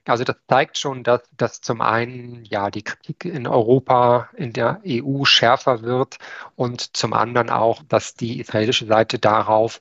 also 0.08 0.22
das 0.22 0.36
zeigt 0.48 0.78
schon, 0.78 1.02
dass, 1.02 1.22
dass 1.36 1.60
zum 1.60 1.80
einen 1.80 2.44
ja 2.44 2.70
die 2.70 2.82
Kritik 2.82 3.24
in 3.24 3.48
Europa, 3.48 4.28
in 4.36 4.52
der 4.52 4.80
EU 4.86 5.24
schärfer 5.24 5.82
wird 5.82 6.18
und 6.54 6.96
zum 6.96 7.12
anderen 7.12 7.50
auch, 7.50 7.82
dass 7.88 8.14
die 8.14 8.38
israelische 8.38 8.86
Seite 8.86 9.18
darauf 9.18 9.80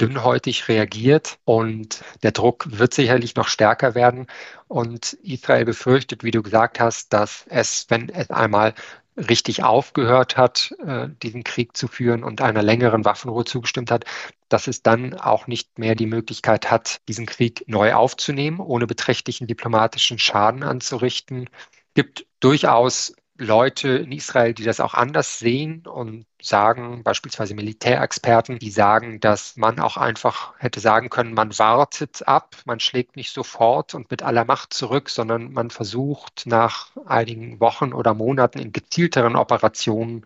dünnhäutig 0.00 0.68
reagiert 0.68 1.38
und 1.44 2.04
der 2.22 2.32
Druck 2.32 2.66
wird 2.78 2.94
sicherlich 2.94 3.34
noch 3.36 3.48
stärker 3.48 3.94
werden. 3.94 4.26
Und 4.68 5.14
Israel 5.22 5.64
befürchtet, 5.64 6.24
wie 6.24 6.30
du 6.30 6.42
gesagt 6.42 6.80
hast, 6.80 7.12
dass 7.12 7.46
es, 7.48 7.86
wenn 7.88 8.08
es 8.08 8.30
einmal 8.30 8.74
richtig 9.16 9.62
aufgehört 9.62 10.36
hat, 10.36 10.74
äh, 10.84 11.08
diesen 11.22 11.42
Krieg 11.42 11.76
zu 11.76 11.88
führen 11.88 12.22
und 12.22 12.40
einer 12.42 12.62
längeren 12.62 13.04
Waffenruhe 13.04 13.44
zugestimmt 13.44 13.90
hat, 13.90 14.04
dass 14.48 14.66
es 14.66 14.82
dann 14.82 15.14
auch 15.14 15.46
nicht 15.46 15.78
mehr 15.78 15.94
die 15.94 16.06
Möglichkeit 16.06 16.70
hat, 16.70 17.00
diesen 17.08 17.26
Krieg 17.26 17.64
neu 17.66 17.94
aufzunehmen, 17.94 18.60
ohne 18.60 18.86
beträchtlichen 18.86 19.46
diplomatischen 19.46 20.18
Schaden 20.18 20.62
anzurichten. 20.62 21.48
Es 21.88 21.94
gibt 21.94 22.26
durchaus 22.40 23.14
Leute 23.38 23.88
in 23.88 24.12
Israel, 24.12 24.54
die 24.54 24.64
das 24.64 24.80
auch 24.80 24.94
anders 24.94 25.38
sehen 25.38 25.86
und 25.86 26.26
sagen, 26.40 27.02
beispielsweise 27.02 27.54
Militärexperten, 27.54 28.58
die 28.58 28.70
sagen, 28.70 29.20
dass 29.20 29.56
man 29.56 29.78
auch 29.80 29.96
einfach 29.96 30.54
hätte 30.58 30.80
sagen 30.80 31.10
können, 31.10 31.34
man 31.34 31.58
wartet 31.58 32.26
ab, 32.26 32.56
man 32.64 32.80
schlägt 32.80 33.16
nicht 33.16 33.32
sofort 33.32 33.94
und 33.94 34.10
mit 34.10 34.22
aller 34.22 34.44
Macht 34.44 34.72
zurück, 34.72 35.10
sondern 35.10 35.52
man 35.52 35.70
versucht 35.70 36.44
nach 36.46 36.90
einigen 37.06 37.60
Wochen 37.60 37.92
oder 37.92 38.14
Monaten 38.14 38.58
in 38.58 38.72
gezielteren 38.72 39.36
Operationen 39.36 40.24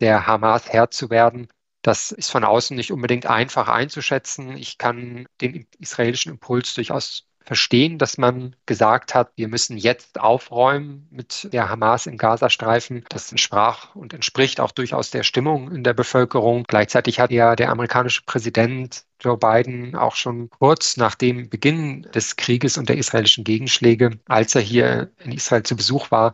der 0.00 0.26
Hamas 0.26 0.68
Herr 0.68 0.90
zu 0.90 1.10
werden. 1.10 1.48
Das 1.82 2.12
ist 2.12 2.30
von 2.30 2.44
außen 2.44 2.76
nicht 2.76 2.92
unbedingt 2.92 3.26
einfach 3.26 3.68
einzuschätzen. 3.68 4.56
Ich 4.56 4.78
kann 4.78 5.26
den 5.40 5.66
israelischen 5.78 6.32
Impuls 6.32 6.74
durchaus 6.74 7.26
verstehen, 7.46 7.96
dass 7.96 8.18
man 8.18 8.56
gesagt 8.66 9.14
hat, 9.14 9.30
wir 9.36 9.48
müssen 9.48 9.78
jetzt 9.78 10.20
aufräumen 10.20 11.06
mit 11.10 11.48
der 11.52 11.68
Hamas 11.68 12.06
im 12.06 12.18
Gazastreifen. 12.18 13.04
Das 13.08 13.30
entsprach 13.30 13.94
und 13.94 14.12
entspricht 14.12 14.60
auch 14.60 14.72
durchaus 14.72 15.10
der 15.10 15.22
Stimmung 15.22 15.70
in 15.70 15.84
der 15.84 15.94
Bevölkerung. 15.94 16.64
Gleichzeitig 16.66 17.20
hat 17.20 17.30
ja 17.30 17.54
der 17.54 17.70
amerikanische 17.70 18.22
Präsident 18.26 19.04
Joe 19.20 19.38
Biden 19.38 19.94
auch 19.94 20.16
schon 20.16 20.50
kurz 20.50 20.96
nach 20.96 21.14
dem 21.14 21.48
Beginn 21.48 22.02
des 22.14 22.36
Krieges 22.36 22.76
und 22.76 22.88
der 22.88 22.98
israelischen 22.98 23.44
Gegenschläge, 23.44 24.18
als 24.26 24.54
er 24.54 24.60
hier 24.60 25.10
in 25.18 25.32
Israel 25.32 25.62
zu 25.62 25.76
Besuch 25.76 26.10
war, 26.10 26.32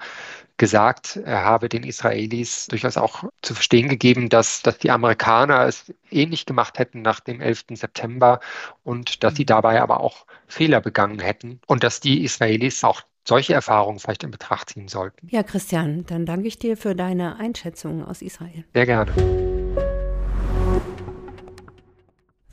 gesagt, 0.63 1.17
er 1.17 1.43
habe 1.43 1.69
den 1.69 1.83
Israelis 1.83 2.69
durchaus 2.69 2.97
auch 2.97 3.25
zu 3.43 3.53
verstehen 3.53 3.89
gegeben, 3.89 4.29
dass, 4.29 4.63
dass 4.63 4.79
die 4.79 4.93
Amerikaner 4.93 5.67
es 5.67 5.93
ähnlich 6.09 6.47
gemacht 6.47 6.79
hätten 6.79 7.03
nach 7.03 7.19
dem 7.19 7.41
11. 7.41 7.65
September 7.73 8.39
und 8.85 9.25
dass 9.25 9.35
sie 9.35 9.45
dabei 9.45 9.83
aber 9.83 9.99
auch 9.99 10.25
Fehler 10.47 10.81
begangen 10.81 11.19
hätten 11.19 11.59
und 11.67 11.83
dass 11.83 11.99
die 11.99 12.23
Israelis 12.23 12.85
auch 12.85 13.03
solche 13.27 13.55
Erfahrungen 13.55 13.99
vielleicht 13.99 14.23
in 14.23 14.31
Betracht 14.31 14.71
ziehen 14.71 14.87
sollten. 14.87 15.27
Ja, 15.33 15.43
Christian, 15.43 16.07
dann 16.07 16.27
danke 16.27 16.47
ich 16.47 16.61
dir 16.61 16.77
für 16.77 16.95
deine 16.95 17.41
Einschätzung 17.41 18.05
aus 18.05 18.23
Israel. 18.23 18.63
Sehr 18.73 18.87
gerne. 18.87 19.11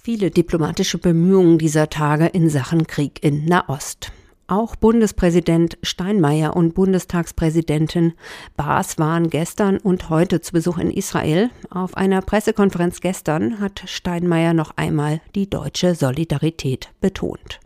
Viele 0.01 0.31
diplomatische 0.31 0.97
Bemühungen 0.97 1.59
dieser 1.59 1.91
Tage 1.91 2.25
in 2.25 2.49
Sachen 2.49 2.87
Krieg 2.87 3.23
in 3.23 3.45
Nahost. 3.45 4.11
Auch 4.49 4.75
Bundespräsident 4.75 5.77
Steinmeier 5.83 6.55
und 6.55 6.73
Bundestagspräsidentin 6.73 8.13
Baas 8.57 8.97
waren 8.97 9.29
gestern 9.29 9.77
und 9.77 10.09
heute 10.09 10.41
zu 10.41 10.53
Besuch 10.53 10.79
in 10.79 10.89
Israel. 10.89 11.51
Auf 11.69 11.95
einer 11.95 12.23
Pressekonferenz 12.23 12.99
gestern 12.99 13.59
hat 13.59 13.83
Steinmeier 13.85 14.55
noch 14.55 14.75
einmal 14.75 15.21
die 15.35 15.47
deutsche 15.47 15.93
Solidarität 15.93 16.89
betont. 16.99 17.59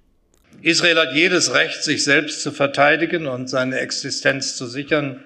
Israel 0.61 0.97
hat 0.97 1.15
jedes 1.15 1.53
Recht, 1.53 1.81
sich 1.83 2.03
selbst 2.03 2.41
zu 2.41 2.51
verteidigen 2.51 3.27
und 3.27 3.49
seine 3.49 3.79
Existenz 3.79 4.57
zu 4.57 4.67
sichern. 4.67 5.23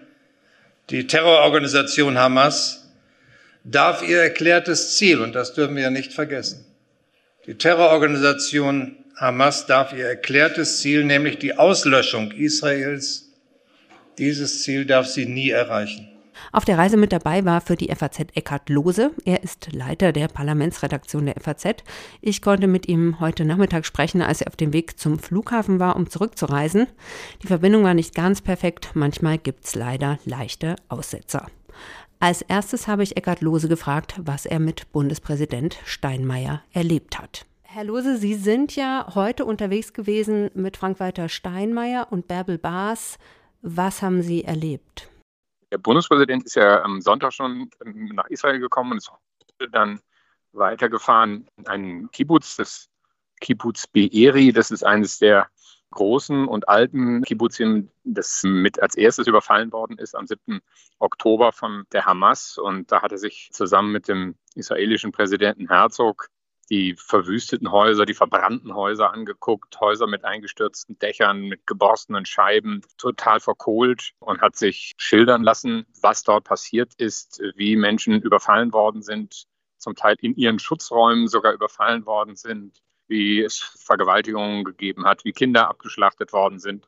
Die 0.91 1.07
Terrororganisation 1.07 2.19
Hamas 2.19 2.87
darf 3.63 4.07
ihr 4.07 4.19
erklärtes 4.19 4.95
Ziel, 4.95 5.21
und 5.21 5.33
das 5.33 5.55
dürfen 5.55 5.75
wir 5.75 5.89
nicht 5.89 6.13
vergessen, 6.13 6.65
die 7.47 7.55
Terrororganisation 7.55 8.95
Hamas 9.19 9.65
darf 9.65 9.93
ihr 9.93 10.05
erklärtes 10.05 10.79
Ziel, 10.79 11.03
nämlich 11.03 11.39
die 11.39 11.57
Auslöschung 11.57 12.31
Israels, 12.31 13.31
dieses 14.19 14.61
Ziel 14.61 14.85
darf 14.85 15.07
sie 15.07 15.25
nie 15.25 15.49
erreichen. 15.49 16.07
Auf 16.51 16.65
der 16.65 16.77
Reise 16.77 16.97
mit 16.97 17.11
dabei 17.11 17.43
war 17.43 17.61
für 17.61 17.75
die 17.75 17.93
FAZ 17.93 18.19
Eckhard 18.35 18.69
Lohse. 18.69 19.09
Er 19.25 19.41
ist 19.41 19.73
Leiter 19.73 20.11
der 20.11 20.27
Parlamentsredaktion 20.27 21.25
der 21.25 21.35
FAZ. 21.41 21.83
Ich 22.21 22.43
konnte 22.43 22.67
mit 22.67 22.87
ihm 22.87 23.19
heute 23.19 23.43
Nachmittag 23.43 23.87
sprechen, 23.87 24.21
als 24.21 24.41
er 24.41 24.47
auf 24.49 24.55
dem 24.55 24.71
Weg 24.71 24.99
zum 24.99 25.17
Flughafen 25.17 25.79
war, 25.79 25.95
um 25.95 26.11
zurückzureisen. 26.11 26.85
Die 27.41 27.47
Verbindung 27.47 27.83
war 27.83 27.95
nicht 27.95 28.13
ganz 28.13 28.41
perfekt. 28.41 28.91
Manchmal 28.93 29.39
gibt 29.39 29.65
es 29.65 29.73
leider 29.73 30.19
leichte 30.25 30.75
Aussetzer. 30.89 31.47
Als 32.19 32.43
erstes 32.43 32.87
habe 32.87 33.01
ich 33.01 33.17
Eckhard 33.17 33.41
Lohse 33.41 33.67
gefragt, 33.67 34.13
was 34.17 34.45
er 34.45 34.59
mit 34.59 34.91
Bundespräsident 34.91 35.77
Steinmeier 35.85 36.61
erlebt 36.71 37.17
hat. 37.17 37.46
Herr 37.69 37.83
Lose, 37.83 38.15
Sie 38.15 38.33
sind 38.33 38.77
ja 38.77 39.11
heute 39.13 39.43
unterwegs 39.43 39.91
gewesen 39.91 40.49
mit 40.53 40.77
Frank-Walter 40.77 41.27
Steinmeier 41.27 42.07
und 42.11 42.29
Bärbel 42.29 42.57
Baas. 42.57 43.19
Was 43.61 44.01
haben 44.01 44.21
Sie 44.21 44.45
erlebt? 44.45 45.09
Der 45.73 45.77
Bundespräsident 45.77 46.45
ist 46.45 46.55
ja 46.55 46.81
am 46.81 47.01
Sonntag 47.01 47.33
schon 47.33 47.69
nach 47.83 48.27
Israel 48.27 48.59
gekommen 48.59 48.93
und 48.93 48.97
ist 48.99 49.11
dann 49.73 49.99
weitergefahren 50.53 51.49
in 51.57 51.67
einen 51.67 52.11
Kibbutz, 52.11 52.55
das 52.55 52.87
Kibbutz 53.41 53.85
Be'eri. 53.93 54.53
Das 54.53 54.71
ist 54.71 54.83
eines 54.83 55.19
der 55.19 55.49
großen 55.91 56.47
und 56.47 56.69
alten 56.69 57.21
Kibbutzim, 57.23 57.91
das 58.05 58.43
mit 58.43 58.81
als 58.81 58.95
erstes 58.95 59.27
überfallen 59.27 59.73
worden 59.73 59.97
ist 59.97 60.15
am 60.15 60.25
7. 60.25 60.61
Oktober 60.99 61.51
von 61.51 61.83
der 61.91 62.05
Hamas. 62.05 62.57
Und 62.57 62.93
da 62.93 63.01
hat 63.01 63.11
er 63.11 63.17
sich 63.17 63.49
zusammen 63.51 63.91
mit 63.91 64.07
dem 64.07 64.35
israelischen 64.55 65.11
Präsidenten 65.11 65.67
Herzog 65.67 66.29
die 66.69 66.95
verwüsteten 66.95 67.71
Häuser, 67.71 68.05
die 68.05 68.13
verbrannten 68.13 68.75
Häuser 68.75 69.13
angeguckt, 69.13 69.79
Häuser 69.79 70.07
mit 70.07 70.25
eingestürzten 70.25 70.99
Dächern, 70.99 71.41
mit 71.41 71.65
geborstenen 71.65 72.25
Scheiben, 72.25 72.81
total 72.97 73.39
verkohlt 73.39 74.11
und 74.19 74.41
hat 74.41 74.55
sich 74.55 74.93
schildern 74.97 75.43
lassen, 75.43 75.85
was 76.01 76.23
dort 76.23 76.43
passiert 76.43 76.93
ist, 76.97 77.41
wie 77.55 77.75
Menschen 77.75 78.21
überfallen 78.21 78.73
worden 78.73 79.01
sind, 79.01 79.45
zum 79.77 79.95
Teil 79.95 80.15
in 80.21 80.35
ihren 80.35 80.59
Schutzräumen 80.59 81.27
sogar 81.27 81.53
überfallen 81.53 82.05
worden 82.05 82.35
sind, 82.35 82.81
wie 83.07 83.41
es 83.41 83.57
Vergewaltigungen 83.57 84.65
gegeben 84.65 85.05
hat, 85.05 85.23
wie 85.23 85.31
Kinder 85.31 85.69
abgeschlachtet 85.69 86.33
worden 86.33 86.59
sind. 86.59 86.87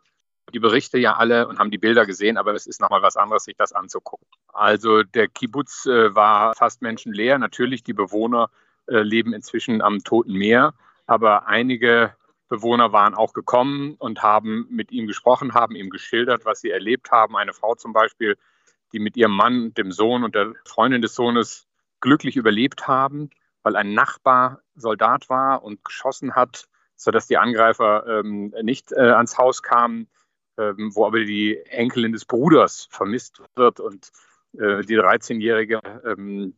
Die 0.54 0.60
Berichte 0.60 0.98
ja 0.98 1.16
alle 1.16 1.48
und 1.48 1.60
haben 1.60 1.72
die 1.72 1.78
Bilder 1.78 2.06
gesehen, 2.06 2.38
aber 2.38 2.54
es 2.54 2.66
ist 2.66 2.82
nochmal 2.82 3.04
was 3.04 3.16
anderes, 3.16 3.44
sich 3.44 3.56
das 3.56 3.72
anzugucken. 3.72 4.28
Also 4.48 5.04
der 5.04 5.28
Kibbutz 5.28 5.86
äh, 5.86 6.14
war 6.16 6.56
fast 6.56 6.82
menschenleer. 6.82 7.38
Natürlich 7.38 7.84
die 7.84 7.94
Bewohner 7.94 8.50
leben 8.90 9.34
inzwischen 9.34 9.82
am 9.82 10.04
Toten 10.04 10.34
Meer. 10.34 10.74
Aber 11.06 11.48
einige 11.48 12.14
Bewohner 12.50 12.92
waren 12.92 13.14
auch 13.14 13.34
gekommen 13.34 13.96
und 14.00 14.24
haben 14.24 14.68
mit 14.70 14.92
ihm 14.92 15.08
gesprochen, 15.08 15.54
haben 15.54 15.76
ihm 15.76 15.90
geschildert, 15.90 16.46
was 16.46 16.62
sie 16.62 16.72
erlebt 16.72 17.12
haben. 17.12 17.38
Eine 17.38 17.54
Frau 17.54 17.76
zum 17.76 17.94
Beispiel, 17.94 18.38
die 18.92 19.00
mit 19.00 19.16
ihrem 19.16 19.36
Mann, 19.36 19.74
dem 19.76 19.92
Sohn 19.92 20.24
und 20.24 20.36
der 20.36 20.54
Freundin 20.66 21.02
des 21.02 21.16
Sohnes 21.16 21.68
glücklich 22.02 22.36
überlebt 22.36 22.88
haben, 22.88 23.30
weil 23.62 23.76
ein 23.76 23.94
Nachbar 23.94 24.62
Soldat 24.76 25.30
war 25.30 25.64
und 25.64 25.84
geschossen 25.86 26.36
hat, 26.36 26.68
sodass 26.96 27.28
die 27.28 27.38
Angreifer 27.38 28.06
ähm, 28.08 28.54
nicht 28.62 28.92
äh, 28.92 29.12
ans 29.12 29.38
Haus 29.38 29.62
kamen, 29.62 30.08
ähm, 30.58 30.92
wo 30.96 31.06
aber 31.06 31.20
die 31.20 31.58
Enkelin 31.68 32.14
des 32.14 32.26
Bruders 32.26 32.88
vermisst 32.90 33.42
wird 33.56 33.80
und 33.80 34.12
äh, 34.54 34.82
die 34.84 34.98
13-Jährige 34.98 35.82
ähm, 36.06 36.54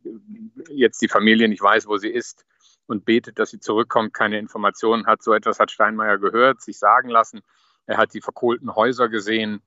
jetzt 0.68 1.02
die 1.02 1.08
Familie 1.08 1.48
nicht 1.48 1.62
weiß, 1.62 1.86
wo 1.86 1.98
sie 1.98 2.10
ist 2.10 2.44
und 2.86 3.04
betet, 3.04 3.38
dass 3.38 3.50
sie 3.50 3.60
zurückkommt, 3.60 4.14
keine 4.14 4.38
Informationen 4.38 5.06
hat. 5.06 5.22
So 5.22 5.34
etwas 5.34 5.58
hat 5.60 5.70
Steinmeier 5.70 6.18
gehört, 6.18 6.60
sich 6.60 6.78
sagen 6.78 7.08
lassen. 7.08 7.40
Er 7.86 7.98
hat 7.98 8.14
die 8.14 8.20
verkohlten 8.20 8.74
Häuser 8.74 9.08
gesehen, 9.08 9.62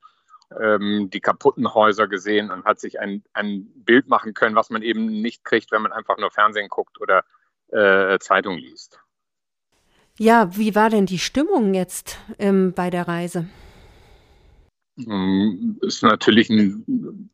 ähm, 0.59 1.09
die 1.11 1.21
kaputten 1.21 1.73
Häuser 1.73 2.07
gesehen 2.07 2.51
und 2.51 2.65
hat 2.65 2.79
sich 2.79 2.99
ein, 2.99 3.23
ein 3.33 3.67
Bild 3.75 4.07
machen 4.07 4.33
können, 4.33 4.55
was 4.55 4.69
man 4.69 4.81
eben 4.81 5.05
nicht 5.05 5.43
kriegt, 5.43 5.71
wenn 5.71 5.81
man 5.81 5.93
einfach 5.93 6.17
nur 6.17 6.31
Fernsehen 6.31 6.69
guckt 6.69 6.99
oder 7.01 7.23
äh, 7.69 8.19
Zeitung 8.19 8.57
liest. 8.57 8.99
Ja, 10.17 10.55
wie 10.55 10.75
war 10.75 10.89
denn 10.89 11.05
die 11.05 11.19
Stimmung 11.19 11.73
jetzt 11.73 12.17
ähm, 12.39 12.73
bei 12.73 12.89
der 12.89 13.07
Reise? 13.07 13.47
Hm, 14.97 15.77
ist 15.81 16.03
natürlich 16.03 16.49
ein 16.49 17.29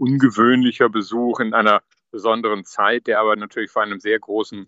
ungewöhnlicher 0.00 0.88
Besuch 0.88 1.40
in 1.40 1.54
einer 1.54 1.82
besonderen 2.10 2.64
Zeit, 2.64 3.06
der 3.06 3.20
aber 3.20 3.36
natürlich 3.36 3.70
vor 3.70 3.82
einem 3.82 4.00
sehr 4.00 4.18
großen 4.18 4.66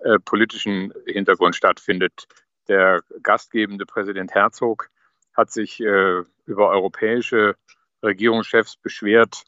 äh, 0.00 0.18
politischen 0.18 0.92
Hintergrund 1.06 1.56
stattfindet. 1.56 2.26
Der 2.68 3.02
gastgebende 3.22 3.86
Präsident 3.86 4.32
Herzog 4.32 4.90
hat 5.34 5.50
sich 5.50 5.80
äh, 5.80 6.22
über 6.46 6.68
europäische 6.68 7.56
Regierungschefs 8.02 8.76
beschwert, 8.76 9.42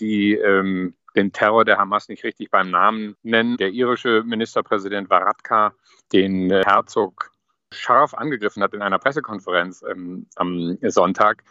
die 0.00 0.34
ähm, 0.34 0.94
den 1.14 1.32
Terror 1.32 1.64
der 1.64 1.78
Hamas 1.78 2.08
nicht 2.08 2.24
richtig 2.24 2.50
beim 2.50 2.70
Namen 2.70 3.16
nennen. 3.22 3.58
Der 3.58 3.70
irische 3.70 4.22
Ministerpräsident 4.24 5.10
Varadkar, 5.10 5.74
den 6.12 6.50
äh, 6.50 6.64
Herzog 6.64 7.30
scharf 7.72 8.14
angegriffen 8.14 8.62
hat 8.62 8.74
in 8.74 8.82
einer 8.82 8.98
Pressekonferenz 8.98 9.82
ähm, 9.82 10.26
am 10.36 10.78
Sonntag, 10.82 11.44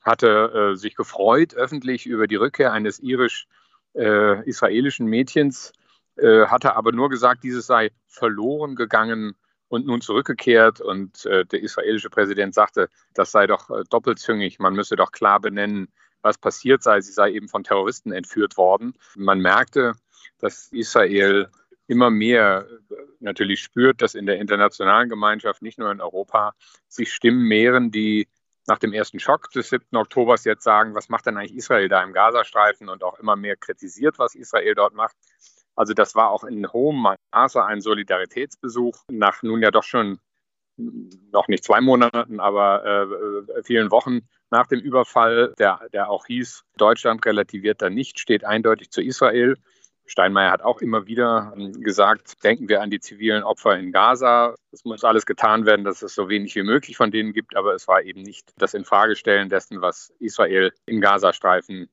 hatte 0.00 0.72
äh, 0.72 0.76
sich 0.76 0.96
gefreut 0.96 1.54
öffentlich 1.54 2.06
über 2.06 2.26
die 2.26 2.36
Rückkehr 2.36 2.72
eines 2.72 2.98
irisch-israelischen 2.98 5.06
äh, 5.06 5.10
Mädchens, 5.10 5.72
äh, 6.16 6.46
hatte 6.46 6.76
aber 6.76 6.92
nur 6.92 7.10
gesagt, 7.10 7.44
dieses 7.44 7.66
sei 7.66 7.90
verloren 8.06 8.76
gegangen 8.76 9.34
und 9.68 9.86
nun 9.86 10.00
zurückgekehrt. 10.00 10.80
Und 10.80 11.26
äh, 11.26 11.44
der 11.44 11.62
israelische 11.62 12.10
Präsident 12.10 12.54
sagte, 12.54 12.88
das 13.14 13.30
sei 13.30 13.46
doch 13.46 13.70
doppelzüngig, 13.90 14.58
man 14.58 14.74
müsse 14.74 14.96
doch 14.96 15.12
klar 15.12 15.40
benennen, 15.40 15.88
was 16.22 16.38
passiert 16.38 16.82
sei. 16.82 17.00
Sie 17.00 17.12
sei 17.12 17.32
eben 17.32 17.48
von 17.48 17.64
Terroristen 17.64 18.12
entführt 18.12 18.56
worden. 18.56 18.94
Man 19.16 19.40
merkte, 19.40 19.92
dass 20.38 20.68
Israel 20.72 21.48
immer 21.86 22.10
mehr 22.10 22.66
natürlich 23.20 23.60
spürt, 23.60 24.00
dass 24.00 24.14
in 24.14 24.26
der 24.26 24.38
internationalen 24.38 25.08
Gemeinschaft, 25.08 25.62
nicht 25.62 25.78
nur 25.78 25.90
in 25.90 26.00
Europa, 26.00 26.54
sich 26.88 27.12
Stimmen 27.12 27.42
mehren, 27.42 27.90
die 27.90 28.28
nach 28.70 28.78
dem 28.78 28.92
ersten 28.92 29.18
Schock 29.18 29.50
des 29.50 29.68
7. 29.68 29.96
Oktobers 29.96 30.44
jetzt 30.44 30.62
sagen, 30.62 30.94
was 30.94 31.08
macht 31.08 31.26
denn 31.26 31.36
eigentlich 31.36 31.56
Israel 31.56 31.88
da 31.88 32.04
im 32.04 32.12
Gazastreifen 32.12 32.88
und 32.88 33.02
auch 33.02 33.18
immer 33.18 33.34
mehr 33.34 33.56
kritisiert, 33.56 34.20
was 34.20 34.36
Israel 34.36 34.76
dort 34.76 34.94
macht. 34.94 35.16
Also 35.74 35.92
das 35.92 36.14
war 36.14 36.30
auch 36.30 36.44
in 36.44 36.72
hohem 36.72 37.04
Maße 37.32 37.64
ein 37.64 37.80
Solidaritätsbesuch 37.80 38.96
nach 39.10 39.42
nun 39.42 39.60
ja 39.60 39.72
doch 39.72 39.82
schon 39.82 40.20
noch 40.76 41.48
nicht 41.48 41.64
zwei 41.64 41.80
Monaten, 41.80 42.38
aber 42.38 42.84
äh, 42.86 43.62
vielen 43.64 43.90
Wochen 43.90 44.20
nach 44.50 44.68
dem 44.68 44.78
Überfall, 44.78 45.52
der, 45.58 45.80
der 45.92 46.08
auch 46.08 46.26
hieß, 46.26 46.62
Deutschland 46.76 47.26
relativiert 47.26 47.82
da 47.82 47.90
nicht, 47.90 48.20
steht 48.20 48.44
eindeutig 48.44 48.90
zu 48.90 49.02
Israel. 49.02 49.56
Steinmeier 50.10 50.50
hat 50.50 50.62
auch 50.62 50.80
immer 50.80 51.06
wieder 51.06 51.54
ähm, 51.56 51.72
gesagt, 51.72 52.42
denken 52.42 52.68
wir 52.68 52.82
an 52.82 52.90
die 52.90 52.98
zivilen 52.98 53.44
Opfer 53.44 53.78
in 53.78 53.92
Gaza. 53.92 54.56
Es 54.72 54.84
muss 54.84 55.04
alles 55.04 55.24
getan 55.24 55.66
werden, 55.66 55.84
dass 55.84 56.02
es 56.02 56.16
so 56.16 56.28
wenig 56.28 56.56
wie 56.56 56.64
möglich 56.64 56.96
von 56.96 57.12
denen 57.12 57.32
gibt, 57.32 57.54
aber 57.56 57.74
es 57.74 57.86
war 57.86 58.02
eben 58.02 58.22
nicht 58.22 58.52
das 58.58 58.74
Infragestellen 58.74 59.48
dessen, 59.48 59.82
was 59.82 60.12
Israel 60.18 60.72
im 60.86 61.00
Gazastreifen 61.00 61.88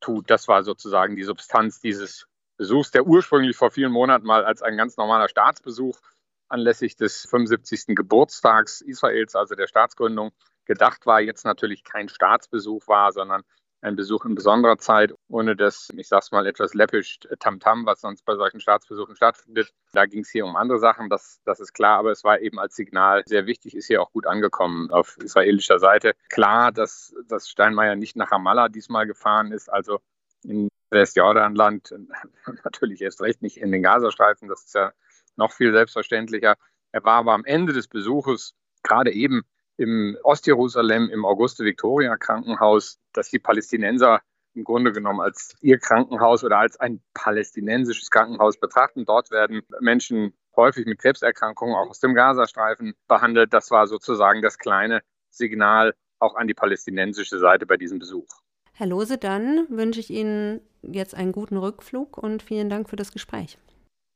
tut. 0.00 0.30
Das 0.30 0.48
war 0.48 0.62
sozusagen 0.62 1.14
die 1.14 1.24
Substanz 1.24 1.78
dieses 1.78 2.26
Besuchs, 2.56 2.90
der 2.90 3.06
ursprünglich 3.06 3.54
vor 3.54 3.70
vielen 3.70 3.92
Monaten 3.92 4.26
mal 4.26 4.46
als 4.46 4.62
ein 4.62 4.78
ganz 4.78 4.96
normaler 4.96 5.28
Staatsbesuch 5.28 6.00
anlässlich 6.48 6.96
des 6.96 7.26
75. 7.28 7.94
Geburtstags 7.94 8.80
Israels, 8.80 9.36
also 9.36 9.54
der 9.54 9.66
Staatsgründung, 9.66 10.32
gedacht 10.64 11.04
war, 11.04 11.20
jetzt 11.20 11.44
natürlich 11.44 11.84
kein 11.84 12.08
Staatsbesuch 12.08 12.88
war, 12.88 13.12
sondern 13.12 13.42
ein 13.80 13.96
Besuch 13.96 14.24
in 14.24 14.34
besonderer 14.34 14.78
Zeit, 14.78 15.14
ohne 15.28 15.54
das, 15.54 15.88
ich 15.96 16.08
sag's 16.08 16.32
mal 16.32 16.46
etwas 16.46 16.74
läppisch, 16.74 17.20
Tamtam, 17.38 17.86
was 17.86 18.00
sonst 18.00 18.24
bei 18.24 18.34
solchen 18.34 18.60
Staatsbesuchen 18.60 19.14
stattfindet. 19.14 19.72
Da 19.92 20.06
ging 20.06 20.22
es 20.22 20.30
hier 20.30 20.44
um 20.44 20.56
andere 20.56 20.78
Sachen, 20.78 21.08
das, 21.08 21.40
das 21.44 21.60
ist 21.60 21.72
klar, 21.72 21.98
aber 21.98 22.10
es 22.10 22.24
war 22.24 22.40
eben 22.40 22.58
als 22.58 22.74
Signal 22.74 23.22
sehr 23.26 23.46
wichtig, 23.46 23.76
ist 23.76 23.86
hier 23.86 24.02
auch 24.02 24.10
gut 24.12 24.26
angekommen 24.26 24.90
auf 24.90 25.16
israelischer 25.18 25.78
Seite. 25.78 26.14
Klar, 26.28 26.72
dass, 26.72 27.14
dass 27.28 27.48
Steinmeier 27.48 27.94
nicht 27.94 28.16
nach 28.16 28.32
Ramallah 28.32 28.68
diesmal 28.68 29.06
gefahren 29.06 29.52
ist, 29.52 29.68
also 29.68 30.00
in 30.42 30.68
Westjordanland, 30.90 31.94
natürlich 32.64 33.00
erst 33.02 33.20
recht 33.20 33.42
nicht 33.42 33.58
in 33.58 33.70
den 33.70 33.82
Gazastreifen, 33.82 34.48
das 34.48 34.64
ist 34.64 34.74
ja 34.74 34.92
noch 35.36 35.52
viel 35.52 35.72
selbstverständlicher. 35.72 36.56
Er 36.90 37.04
war 37.04 37.18
aber 37.18 37.32
am 37.32 37.44
Ende 37.44 37.72
des 37.72 37.86
Besuches 37.86 38.54
gerade 38.82 39.12
eben 39.12 39.44
im 39.78 40.18
Ostjerusalem 40.22 41.08
im 41.08 41.24
Auguste-Victoria-Krankenhaus, 41.24 42.98
das 43.12 43.30
die 43.30 43.38
Palästinenser 43.38 44.20
im 44.54 44.64
Grunde 44.64 44.92
genommen 44.92 45.20
als 45.20 45.54
ihr 45.60 45.78
Krankenhaus 45.78 46.42
oder 46.42 46.58
als 46.58 46.78
ein 46.78 47.00
palästinensisches 47.14 48.10
Krankenhaus 48.10 48.58
betrachten. 48.58 49.06
Dort 49.06 49.30
werden 49.30 49.62
Menschen 49.80 50.34
häufig 50.56 50.84
mit 50.84 50.98
Krebserkrankungen 50.98 51.76
auch 51.76 51.90
aus 51.90 52.00
dem 52.00 52.14
Gazastreifen 52.14 52.94
behandelt. 53.06 53.54
Das 53.54 53.70
war 53.70 53.86
sozusagen 53.86 54.42
das 54.42 54.58
kleine 54.58 55.00
Signal 55.30 55.94
auch 56.18 56.34
an 56.34 56.48
die 56.48 56.54
palästinensische 56.54 57.38
Seite 57.38 57.64
bei 57.64 57.76
diesem 57.76 58.00
Besuch. 58.00 58.26
Herr 58.72 58.88
Lose, 58.88 59.16
dann 59.16 59.66
wünsche 59.70 60.00
ich 60.00 60.10
Ihnen 60.10 60.60
jetzt 60.82 61.14
einen 61.14 61.32
guten 61.32 61.56
Rückflug 61.56 62.18
und 62.18 62.42
vielen 62.42 62.68
Dank 62.68 62.90
für 62.90 62.96
das 62.96 63.12
Gespräch. 63.12 63.58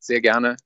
Sehr 0.00 0.20
gerne. 0.20 0.56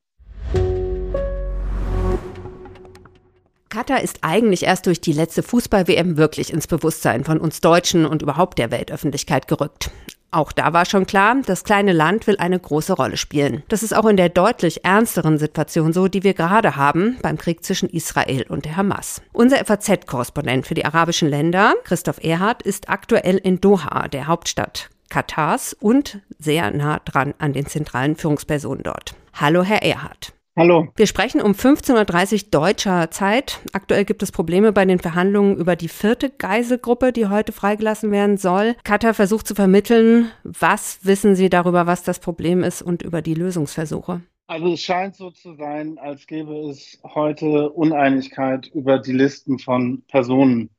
Katar 3.77 4.03
ist 4.03 4.21
eigentlich 4.23 4.63
erst 4.63 4.87
durch 4.87 5.03
die 5.03 5.13
letzte 5.13 5.43
Fußball-WM 5.43 6.17
wirklich 6.17 6.51
ins 6.51 6.67
Bewusstsein 6.67 7.25
von 7.25 7.37
uns 7.37 7.61
Deutschen 7.61 8.07
und 8.07 8.23
überhaupt 8.23 8.59
der 8.59 8.71
Weltöffentlichkeit 8.71 9.49
gerückt. 9.49 9.91
Auch 10.31 10.51
da 10.53 10.73
war 10.73 10.87
schon 10.87 11.05
klar, 11.05 11.37
das 11.45 11.63
kleine 11.63 11.93
Land 11.93 12.27
will 12.27 12.39
eine 12.39 12.59
große 12.59 12.95
Rolle 12.95 13.19
spielen. 13.19 13.65
Das 13.69 13.83
ist 13.83 13.95
auch 13.95 14.07
in 14.07 14.17
der 14.17 14.31
deutlich 14.31 14.87
ernsteren 14.87 15.37
Situation 15.37 15.93
so, 15.93 16.09
die 16.09 16.23
wir 16.23 16.33
gerade 16.33 16.77
haben 16.77 17.19
beim 17.21 17.37
Krieg 17.37 17.63
zwischen 17.67 17.91
Israel 17.91 18.47
und 18.49 18.65
der 18.65 18.79
Hamas. 18.79 19.21
Unser 19.35 19.63
FAZ-Korrespondent 19.63 20.67
für 20.67 20.73
die 20.73 20.87
arabischen 20.87 21.29
Länder, 21.29 21.75
Christoph 21.85 22.25
Erhardt, 22.25 22.63
ist 22.63 22.89
aktuell 22.89 23.37
in 23.37 23.61
Doha, 23.61 24.09
der 24.09 24.27
Hauptstadt 24.27 24.89
Katars 25.11 25.75
und 25.75 26.21
sehr 26.39 26.71
nah 26.71 27.01
dran 27.01 27.35
an 27.37 27.53
den 27.53 27.67
zentralen 27.67 28.17
Führungspersonen 28.17 28.85
dort. 28.85 29.15
Hallo, 29.35 29.63
Herr 29.65 29.83
Erhardt. 29.83 30.33
Hallo. 30.59 30.89
Wir 30.97 31.07
sprechen 31.07 31.43
um 31.43 31.53
15.30 31.53 32.33
Uhr 32.45 32.51
deutscher 32.51 33.11
Zeit. 33.11 33.61
Aktuell 33.75 34.07
gibt 34.07 34.23
es 34.23 34.33
Probleme 34.33 34.73
bei 34.73 34.87
den 34.87 34.99
Verhandlungen 34.99 35.59
über 35.59 35.77
die 35.77 35.89
vierte 35.89 36.31
Geiselgruppe, 36.31 37.13
die 37.13 37.27
heute 37.27 37.53
freigelassen 37.53 38.11
werden 38.11 38.39
soll. 38.39 38.75
Katar 38.83 39.13
versucht 39.13 39.47
zu 39.47 39.55
vermitteln. 39.55 40.31
Was 40.45 41.01
wissen 41.05 41.35
Sie 41.35 41.51
darüber, 41.51 41.87
was 41.87 42.05
das 42.05 42.21
Problem 42.21 42.63
ist 42.63 42.81
und 42.81 43.03
über 43.03 43.21
die 43.21 43.35
Lösungsversuche? 43.35 44.23
Also 44.47 44.73
es 44.73 44.81
scheint 44.81 45.17
so 45.17 45.31
zu 45.31 45.57
sein, 45.57 45.99
als 45.99 46.27
gäbe 46.27 46.71
es 46.71 46.99
heute 47.05 47.69
Uneinigkeit 47.73 48.67
über 48.69 48.99
die 48.99 49.13
Listen 49.13 49.59
von 49.59 50.05
Personen, 50.09 50.71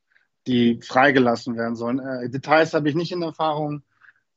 die 0.47 0.79
freigelassen 0.81 1.55
werden 1.55 1.75
sollen. 1.75 1.99
Äh, 1.99 2.31
Details 2.31 2.73
habe 2.73 2.89
ich 2.89 2.95
nicht 2.95 3.11
in 3.11 3.21
Erfahrung. 3.21 3.83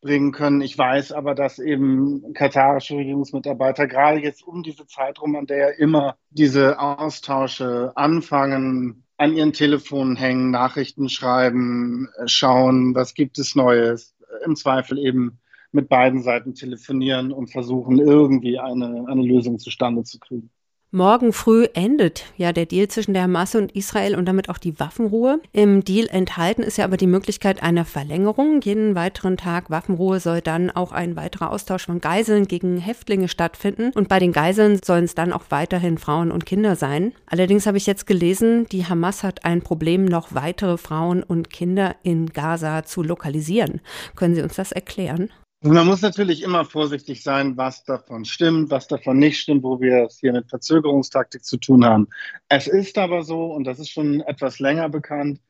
Bringen 0.01 0.33
können. 0.33 0.61
Ich 0.61 0.77
weiß 0.77 1.13
aber, 1.13 1.35
dass 1.35 1.59
eben 1.59 2.33
katarische 2.33 2.97
Regierungsmitarbeiter 2.97 3.87
gerade 3.87 4.21
jetzt 4.21 4.47
um 4.47 4.63
diese 4.63 4.87
Zeit 4.87 5.21
rum, 5.21 5.37
an 5.37 5.47
der 5.47 5.59
ja 5.59 5.69
immer 5.69 6.17
diese 6.31 6.79
Austausche 6.79 7.93
anfangen, 7.95 9.05
an 9.17 9.35
ihren 9.35 9.53
Telefonen 9.53 10.17
hängen, 10.17 10.51
Nachrichten 10.51 11.09
schreiben, 11.09 12.09
schauen, 12.25 12.95
was 12.95 13.15
gibt 13.15 13.39
es 13.39 13.55
Neues, 13.55 14.17
im 14.45 14.57
Zweifel 14.57 14.99
eben 14.99 15.39
mit 15.73 15.89
beiden 15.89 16.23
Seiten 16.23 16.55
telefonieren 16.55 17.33
und 17.33 17.49
versuchen, 17.51 17.99
irgendwie 17.99 18.59
eine, 18.59 19.05
eine 19.09 19.23
Lösung 19.23 19.59
zustande 19.59 20.03
zu 20.05 20.19
kriegen. 20.19 20.51
Morgen 20.93 21.33
früh 21.33 21.69
endet 21.73 22.25
ja 22.37 22.53
der 22.53 22.67
Deal 22.67 22.89
zwischen 22.89 23.15
der 23.15 23.23
Hamas 23.23 23.55
und 23.55 23.77
Israel 23.77 24.17
und 24.17 24.27
damit 24.27 24.49
auch 24.49 24.59
die 24.59 24.81
Waffenruhe. 24.81 25.41
Im 25.53 25.85
Deal 25.85 26.09
enthalten 26.09 26.65
ist 26.65 26.79
ja 26.79 26.85
aber 26.85 26.97
die 26.97 27.07
Möglichkeit 27.07 27.63
einer 27.63 27.85
Verlängerung. 27.85 28.61
Jeden 28.61 28.97
weiteren 28.97 29.37
Tag 29.37 29.71
Waffenruhe 29.71 30.19
soll 30.19 30.41
dann 30.41 30.69
auch 30.69 30.91
ein 30.91 31.15
weiterer 31.15 31.53
Austausch 31.53 31.87
von 31.87 32.01
Geiseln 32.01 32.49
gegen 32.49 32.79
Häftlinge 32.79 33.29
stattfinden. 33.29 33.93
Und 33.95 34.09
bei 34.09 34.19
den 34.19 34.33
Geiseln 34.33 34.81
sollen 34.85 35.05
es 35.05 35.15
dann 35.15 35.33
auch 35.33 35.45
weiterhin 35.51 35.97
Frauen 35.97 36.33
und 36.33 36.45
Kinder 36.45 36.75
sein. 36.75 37.13
Allerdings 37.27 37.69
habe 37.69 37.77
ich 37.77 37.87
jetzt 37.87 38.09
gelesen, 38.09 38.67
die 38.73 38.85
Hamas 38.85 39.23
hat 39.23 39.45
ein 39.45 39.63
Problem, 39.63 40.07
noch 40.07 40.35
weitere 40.35 40.77
Frauen 40.77 41.23
und 41.23 41.51
Kinder 41.51 41.95
in 42.03 42.27
Gaza 42.31 42.83
zu 42.85 43.05
lokalisieren. 43.05 43.81
Können 44.17 44.35
Sie 44.35 44.43
uns 44.43 44.57
das 44.57 44.73
erklären? 44.73 45.31
Man 45.63 45.87
muss 45.87 46.01
natürlich 46.01 46.43
immer 46.43 46.65
vorsichtig 46.65 47.23
sein, 47.23 47.59
was 47.59 47.85
davon 47.85 48.25
stimmt, 48.25 48.71
was 48.71 48.89
davon 48.89 49.19
nicht 49.19 49.39
stimmt, 49.39 49.63
wo 49.63 49.79
wir 49.79 50.05
es 50.05 50.19
hier 50.19 50.33
mit 50.33 50.49
Verzögerungstaktik 50.49 51.45
zu 51.45 51.59
tun 51.59 51.85
haben. 51.85 52.09
Es 52.49 52.67
ist 52.67 52.97
aber 52.97 53.23
so, 53.23 53.53
und 53.53 53.65
das 53.65 53.79
ist 53.79 53.91
schon 53.91 54.23
etwas 54.23 54.59
länger 54.59 54.89
bekannt, 54.89 55.41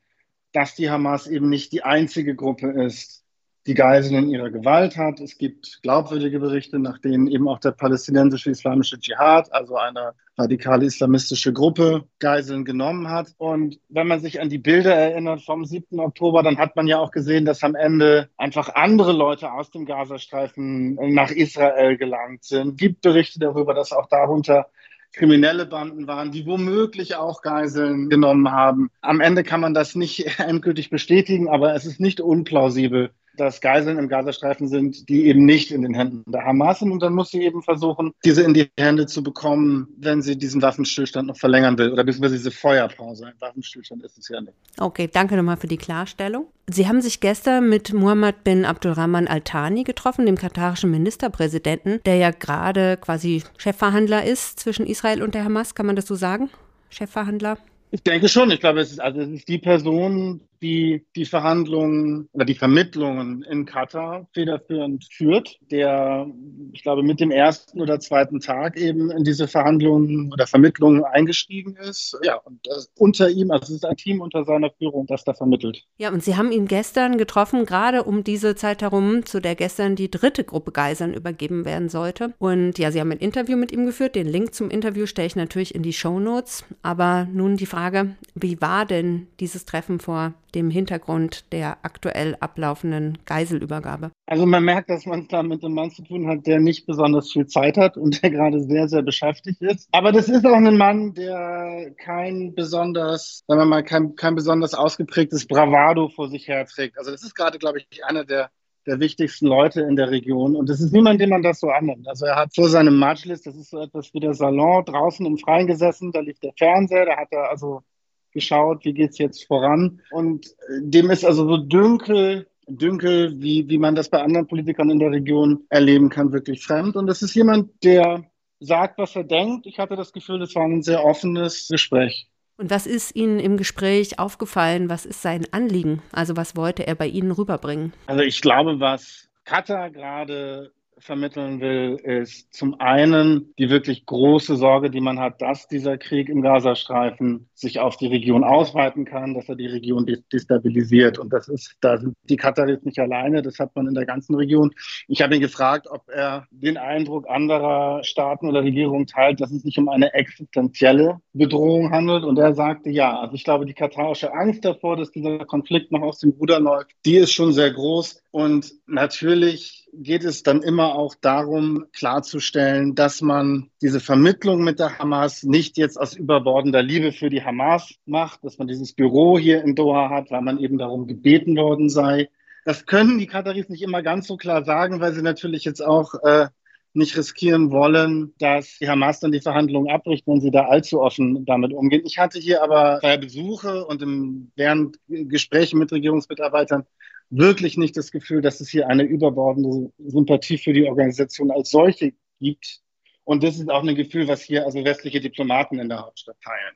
dass 0.51 0.75
die 0.75 0.89
Hamas 0.89 1.27
eben 1.27 1.47
nicht 1.49 1.71
die 1.71 1.83
einzige 1.83 2.35
Gruppe 2.35 2.71
ist, 2.83 3.20
die 3.67 3.75
Geiseln 3.75 4.23
in 4.23 4.29
ihrer 4.29 4.49
Gewalt 4.49 4.97
hat. 4.97 5.19
Es 5.19 5.37
gibt 5.37 5.79
glaubwürdige 5.83 6.39
Berichte, 6.39 6.79
nach 6.79 6.97
denen 6.99 7.27
eben 7.27 7.47
auch 7.47 7.59
der 7.59 7.71
palästinensische 7.71 8.49
islamische 8.49 8.99
Dschihad, 8.99 9.53
also 9.53 9.75
eine 9.75 10.13
radikale 10.37 10.85
islamistische 10.85 11.53
Gruppe, 11.53 12.05
Geiseln 12.19 12.65
genommen 12.65 13.09
hat. 13.09 13.33
Und 13.37 13.79
wenn 13.89 14.07
man 14.07 14.19
sich 14.19 14.41
an 14.41 14.49
die 14.49 14.57
Bilder 14.57 14.95
erinnert 14.95 15.41
vom 15.41 15.65
7. 15.65 15.99
Oktober, 15.99 16.41
dann 16.41 16.57
hat 16.57 16.75
man 16.75 16.87
ja 16.87 16.97
auch 16.97 17.11
gesehen, 17.11 17.45
dass 17.45 17.63
am 17.63 17.75
Ende 17.75 18.29
einfach 18.37 18.69
andere 18.73 19.11
Leute 19.11 19.51
aus 19.51 19.69
dem 19.69 19.85
Gazastreifen 19.85 20.95
nach 21.13 21.29
Israel 21.29 21.97
gelangt 21.97 22.43
sind. 22.43 22.69
Es 22.69 22.77
gibt 22.77 23.01
Berichte 23.01 23.39
darüber, 23.39 23.73
dass 23.75 23.91
auch 23.91 24.07
darunter 24.07 24.67
kriminelle 25.13 25.65
Banden 25.65 26.07
waren, 26.07 26.31
die 26.31 26.45
womöglich 26.45 27.15
auch 27.15 27.41
Geiseln 27.41 28.09
genommen 28.09 28.51
haben. 28.51 28.89
Am 29.01 29.19
Ende 29.19 29.43
kann 29.43 29.59
man 29.59 29.73
das 29.73 29.95
nicht 29.95 30.25
endgültig 30.39 30.89
bestätigen, 30.89 31.49
aber 31.49 31.75
es 31.75 31.85
ist 31.85 31.99
nicht 31.99 32.21
unplausibel, 32.21 33.11
dass 33.37 33.61
Geiseln 33.61 33.97
im 33.97 34.07
Gazastreifen 34.07 34.67
sind, 34.67 35.09
die 35.09 35.25
eben 35.25 35.45
nicht 35.45 35.71
in 35.71 35.81
den 35.81 35.93
Händen 35.93 36.29
der 36.31 36.45
Hamas 36.45 36.79
sind. 36.79 36.91
Und 36.91 37.01
dann 37.01 37.13
muss 37.13 37.31
sie 37.31 37.43
eben 37.43 37.61
versuchen, 37.61 38.11
diese 38.25 38.43
in 38.43 38.53
die 38.53 38.69
Hände 38.77 39.05
zu 39.05 39.23
bekommen, 39.23 39.87
wenn 39.97 40.21
sie 40.21 40.37
diesen 40.37 40.61
Waffenstillstand 40.61 41.27
noch 41.27 41.37
verlängern 41.37 41.77
will 41.77 41.91
oder 41.91 42.03
beziehungsweise 42.03 42.37
diese 42.37 42.51
Feuerpause. 42.51 43.27
Ein 43.27 43.33
Waffenstillstand 43.39 44.03
ist 44.03 44.17
es 44.17 44.29
ja 44.29 44.41
nicht. 44.41 44.53
Okay, 44.77 45.09
danke 45.11 45.35
nochmal 45.35 45.57
für 45.57 45.67
die 45.67 45.77
Klarstellung. 45.77 46.47
Sie 46.69 46.87
haben 46.87 47.01
sich 47.01 47.19
gestern 47.19 47.69
mit 47.69 47.91
Muhammad 47.93 48.43
bin 48.43 48.65
Abdulrahman 48.65 49.27
Al-Thani 49.27 49.83
getroffen, 49.83 50.25
dem 50.25 50.37
katarischen 50.37 50.91
Ministerpräsidenten, 50.91 51.99
der 52.05 52.15
ja 52.15 52.31
gerade 52.31 52.97
quasi 52.97 53.43
Chefverhandler 53.57 54.23
ist 54.23 54.59
zwischen 54.59 54.85
Israel 54.85 55.21
und 55.21 55.35
der 55.35 55.43
Hamas. 55.43 55.75
Kann 55.75 55.85
man 55.85 55.95
das 55.95 56.07
so 56.07 56.15
sagen? 56.15 56.49
Chefverhandler? 56.89 57.57
Ich 57.91 58.03
denke 58.03 58.29
schon. 58.29 58.51
Ich 58.51 58.59
glaube, 58.59 58.79
es 58.79 58.91
ist, 58.91 59.01
also 59.01 59.21
es 59.21 59.29
ist 59.29 59.47
die 59.47 59.57
Person, 59.57 60.41
die 60.61 61.05
die 61.15 61.25
Verhandlungen 61.25 62.29
oder 62.31 62.45
die 62.45 62.55
Vermittlungen 62.55 63.43
in 63.43 63.65
Katar 63.65 64.27
federführend 64.33 65.07
führt, 65.11 65.57
der, 65.71 66.27
ich 66.73 66.83
glaube, 66.83 67.03
mit 67.03 67.19
dem 67.19 67.31
ersten 67.31 67.81
oder 67.81 67.99
zweiten 67.99 68.39
Tag 68.39 68.77
eben 68.77 69.11
in 69.11 69.23
diese 69.23 69.47
Verhandlungen 69.47 70.31
oder 70.31 70.47
Vermittlungen 70.47 71.03
eingestiegen 71.03 71.75
ist. 71.75 72.17
Ja, 72.23 72.35
und 72.35 72.59
unter 72.97 73.29
ihm, 73.29 73.51
also 73.51 73.73
es 73.73 73.77
ist 73.77 73.85
ein 73.85 73.97
Team 73.97 74.21
unter 74.21 74.43
seiner 74.43 74.71
Führung, 74.71 75.05
das 75.07 75.23
da 75.23 75.33
vermittelt. 75.33 75.83
Ja, 75.97 76.11
und 76.11 76.23
Sie 76.23 76.35
haben 76.35 76.51
ihn 76.51 76.67
gestern 76.67 77.17
getroffen, 77.17 77.65
gerade 77.65 78.03
um 78.03 78.23
diese 78.23 78.55
Zeit 78.55 78.81
herum, 78.81 79.25
zu 79.25 79.39
der 79.39 79.55
gestern 79.55 79.95
die 79.95 80.11
dritte 80.11 80.43
Gruppe 80.43 80.71
Geiseln 80.71 81.13
übergeben 81.13 81.65
werden 81.65 81.89
sollte. 81.89 82.33
Und 82.37 82.77
ja, 82.77 82.91
Sie 82.91 82.99
haben 82.99 83.11
ein 83.11 83.17
Interview 83.17 83.57
mit 83.57 83.71
ihm 83.71 83.85
geführt. 83.85 84.15
Den 84.15 84.27
Link 84.27 84.53
zum 84.53 84.69
Interview 84.69 85.05
stelle 85.05 85.27
ich 85.27 85.35
natürlich 85.35 85.75
in 85.75 85.83
die 85.83 85.93
Show 85.93 86.19
Notes. 86.19 86.63
Aber 86.81 87.27
nun 87.31 87.57
die 87.57 87.65
Frage, 87.65 88.15
wie 88.35 88.61
war 88.61 88.85
denn 88.85 89.27
dieses 89.39 89.65
Treffen 89.65 89.99
vor 89.99 90.33
dem 90.55 90.69
Hintergrund 90.69 91.51
der 91.51 91.77
aktuell 91.83 92.35
ablaufenden 92.39 93.17
Geiselübergabe? 93.25 94.11
Also 94.25 94.45
man 94.45 94.63
merkt, 94.63 94.89
dass 94.89 95.05
man 95.05 95.21
es 95.21 95.27
da 95.27 95.43
mit 95.43 95.63
einem 95.63 95.73
Mann 95.73 95.91
zu 95.91 96.03
tun 96.03 96.27
hat, 96.27 96.47
der 96.47 96.59
nicht 96.59 96.85
besonders 96.85 97.31
viel 97.31 97.47
Zeit 97.47 97.77
hat 97.77 97.97
und 97.97 98.21
der 98.21 98.31
gerade 98.31 98.61
sehr, 98.61 98.87
sehr 98.87 99.01
beschäftigt 99.01 99.61
ist. 99.61 99.89
Aber 99.91 100.11
das 100.11 100.29
ist 100.29 100.45
auch 100.45 100.53
ein 100.53 100.77
Mann, 100.77 101.13
der 101.13 101.91
kein 101.97 102.53
besonders, 102.55 103.43
sagen 103.47 103.61
wir 103.61 103.65
mal, 103.65 103.83
kein, 103.83 104.15
kein 104.15 104.35
besonders 104.35 104.73
ausgeprägtes 104.73 105.47
Bravado 105.47 106.09
vor 106.09 106.29
sich 106.29 106.47
herträgt. 106.47 106.97
Also 106.97 107.11
das 107.11 107.23
ist 107.23 107.35
gerade, 107.35 107.59
glaube 107.59 107.79
ich, 107.79 108.05
einer 108.05 108.25
der 108.25 108.49
der 108.87 108.99
wichtigsten 108.99 109.47
Leute 109.47 109.81
in 109.81 109.95
der 109.95 110.09
Region. 110.09 110.55
Und 110.55 110.69
es 110.69 110.81
ist 110.81 110.91
niemand, 110.91 111.21
dem 111.21 111.29
man 111.29 111.43
das 111.43 111.59
so 111.59 111.69
annimmt. 111.69 112.07
Also 112.07 112.25
er 112.25 112.35
hat 112.35 112.55
vor 112.55 112.67
seinem 112.67 112.97
Matchlist, 112.97 113.45
das 113.45 113.55
ist 113.55 113.69
so 113.69 113.79
etwas 113.79 114.13
wie 114.13 114.19
der 114.19 114.33
Salon, 114.33 114.85
draußen 114.85 115.25
im 115.25 115.37
Freien 115.37 115.67
gesessen, 115.67 116.11
da 116.11 116.19
lief 116.19 116.39
der 116.39 116.53
Fernseher, 116.57 117.05
da 117.05 117.17
hat 117.17 117.27
er 117.31 117.49
also 117.49 117.83
geschaut, 118.31 118.85
wie 118.85 118.93
geht's 118.93 119.17
jetzt 119.17 119.45
voran. 119.45 120.01
Und 120.11 120.47
äh, 120.47 120.81
dem 120.81 121.09
ist 121.11 121.25
also 121.25 121.47
so 121.47 121.57
dünkel, 121.57 122.47
dünkel, 122.67 123.33
wie, 123.41 123.67
wie 123.69 123.77
man 123.77 123.95
das 123.95 124.09
bei 124.09 124.21
anderen 124.21 124.47
Politikern 124.47 124.89
in 124.89 124.99
der 124.99 125.11
Region 125.11 125.65
erleben 125.69 126.09
kann, 126.09 126.31
wirklich 126.31 126.63
fremd. 126.63 126.95
Und 126.95 127.07
das 127.07 127.21
ist 127.21 127.35
jemand, 127.35 127.71
der 127.83 128.25
sagt, 128.59 128.97
was 128.97 129.15
er 129.15 129.23
denkt. 129.23 129.65
Ich 129.65 129.79
hatte 129.79 129.95
das 129.95 130.13
Gefühl, 130.13 130.41
es 130.41 130.55
war 130.55 130.63
ein 130.63 130.83
sehr 130.83 131.03
offenes 131.03 131.67
Gespräch. 131.69 132.27
Und 132.57 132.69
was 132.69 132.85
ist 132.85 133.15
Ihnen 133.15 133.39
im 133.39 133.57
Gespräch 133.57 134.19
aufgefallen? 134.19 134.87
Was 134.87 135.05
ist 135.05 135.21
sein 135.21 135.47
Anliegen? 135.51 136.01
Also 136.11 136.37
was 136.37 136.55
wollte 136.55 136.85
er 136.85 136.95
bei 136.95 137.07
Ihnen 137.07 137.31
rüberbringen? 137.31 137.93
Also 138.05 138.21
ich 138.21 138.39
glaube, 138.41 138.79
was 138.79 139.27
Katar 139.45 139.89
gerade 139.89 140.71
vermitteln 141.01 141.59
will, 141.59 141.97
ist 142.03 142.53
zum 142.53 142.79
einen 142.79 143.53
die 143.57 143.69
wirklich 143.69 144.05
große 144.05 144.55
Sorge, 144.55 144.89
die 144.89 145.01
man 145.01 145.19
hat, 145.19 145.41
dass 145.41 145.67
dieser 145.67 145.97
Krieg 145.97 146.29
im 146.29 146.41
Gazastreifen 146.41 147.49
sich 147.53 147.79
auf 147.79 147.97
die 147.97 148.07
Region 148.07 148.43
ausweiten 148.43 149.05
kann, 149.05 149.33
dass 149.33 149.49
er 149.49 149.55
die 149.55 149.67
Region 149.67 150.05
destabilisiert. 150.31 151.19
Und 151.19 151.33
das 151.33 151.47
ist, 151.47 151.75
da 151.81 151.97
sind 151.97 152.15
die 152.29 152.37
Kataris 152.37 152.83
nicht 152.83 152.99
alleine, 152.99 153.41
das 153.41 153.59
hat 153.59 153.75
man 153.75 153.87
in 153.87 153.93
der 153.93 154.05
ganzen 154.05 154.35
Region. 154.35 154.71
Ich 155.07 155.21
habe 155.21 155.35
ihn 155.35 155.41
gefragt, 155.41 155.87
ob 155.89 156.07
er 156.09 156.47
den 156.51 156.77
Eindruck 156.77 157.29
anderer 157.29 158.03
Staaten 158.03 158.47
oder 158.47 158.63
Regierungen 158.63 159.07
teilt, 159.07 159.41
dass 159.41 159.51
es 159.51 159.63
sich 159.63 159.77
um 159.77 159.89
eine 159.89 160.13
existenzielle 160.13 161.19
Bedrohung 161.33 161.91
handelt. 161.91 162.23
Und 162.23 162.37
er 162.37 162.53
sagte 162.53 162.89
ja. 162.89 163.19
Also 163.19 163.35
ich 163.35 163.43
glaube, 163.43 163.65
die 163.65 163.73
katarische 163.73 164.33
Angst 164.33 164.65
davor, 164.65 164.97
dass 164.97 165.11
dieser 165.11 165.45
Konflikt 165.45 165.91
noch 165.91 166.01
aus 166.01 166.19
dem 166.19 166.31
Ruder 166.31 166.59
läuft, 166.59 166.91
die 167.05 167.17
ist 167.17 167.31
schon 167.31 167.53
sehr 167.53 167.71
groß. 167.71 168.21
Und 168.31 168.71
natürlich 168.87 169.80
geht 169.93 170.23
es 170.23 170.43
dann 170.43 170.61
immer 170.61 170.95
auch 170.95 171.15
darum, 171.15 171.85
klarzustellen, 171.93 172.95
dass 172.95 173.21
man 173.21 173.69
diese 173.81 173.99
Vermittlung 173.99 174.63
mit 174.63 174.79
der 174.79 174.97
Hamas 174.99 175.43
nicht 175.43 175.77
jetzt 175.77 175.99
aus 175.99 176.15
überbordender 176.15 176.81
Liebe 176.81 177.11
für 177.11 177.29
die 177.29 177.43
Hamas 177.43 177.93
macht, 178.05 178.43
dass 178.43 178.57
man 178.57 178.67
dieses 178.67 178.93
Büro 178.93 179.37
hier 179.37 179.63
in 179.63 179.75
Doha 179.75 180.09
hat, 180.09 180.31
weil 180.31 180.41
man 180.41 180.59
eben 180.59 180.77
darum 180.77 181.07
gebeten 181.07 181.55
worden 181.57 181.89
sei. 181.89 182.29
Das 182.65 182.85
können 182.85 183.17
die 183.17 183.27
Kataris 183.27 183.69
nicht 183.69 183.81
immer 183.81 184.03
ganz 184.03 184.27
so 184.27 184.37
klar 184.37 184.63
sagen, 184.63 184.99
weil 184.99 185.13
sie 185.13 185.21
natürlich 185.21 185.65
jetzt 185.65 185.83
auch 185.83 186.13
äh, 186.23 186.47
nicht 186.93 187.17
riskieren 187.17 187.71
wollen, 187.71 188.33
dass 188.37 188.77
die 188.79 188.89
Hamas 188.89 189.19
dann 189.19 189.31
die 189.31 189.41
Verhandlungen 189.41 189.91
abbricht, 189.91 190.27
wenn 190.27 190.41
sie 190.41 190.51
da 190.51 190.65
allzu 190.65 191.01
offen 191.01 191.45
damit 191.45 191.73
umgehen. 191.73 192.03
Ich 192.05 192.17
hatte 192.17 192.39
hier 192.39 192.63
aber 192.63 192.99
bei 193.01 193.17
Besuche 193.17 193.85
und 193.85 194.01
im, 194.01 194.51
während 194.55 194.97
Gesprächen 195.07 195.79
mit 195.79 195.91
Regierungsmitarbeitern 195.91 196.85
wirklich 197.31 197.77
nicht 197.77 197.97
das 197.97 198.11
Gefühl, 198.11 198.41
dass 198.41 198.61
es 198.61 198.69
hier 198.69 198.87
eine 198.87 199.03
überbordende 199.03 199.91
Sympathie 199.97 200.57
für 200.57 200.73
die 200.73 200.87
Organisation 200.87 201.49
als 201.49 201.71
solche 201.71 202.13
gibt. 202.39 202.81
Und 203.23 203.43
das 203.43 203.57
ist 203.57 203.69
auch 203.69 203.83
ein 203.83 203.95
Gefühl, 203.95 204.27
was 204.27 204.41
hier 204.41 204.65
also 204.65 204.83
westliche 204.83 205.21
Diplomaten 205.21 205.79
in 205.79 205.89
der 205.89 205.99
Hauptstadt 205.99 206.37
teilen. 206.43 206.75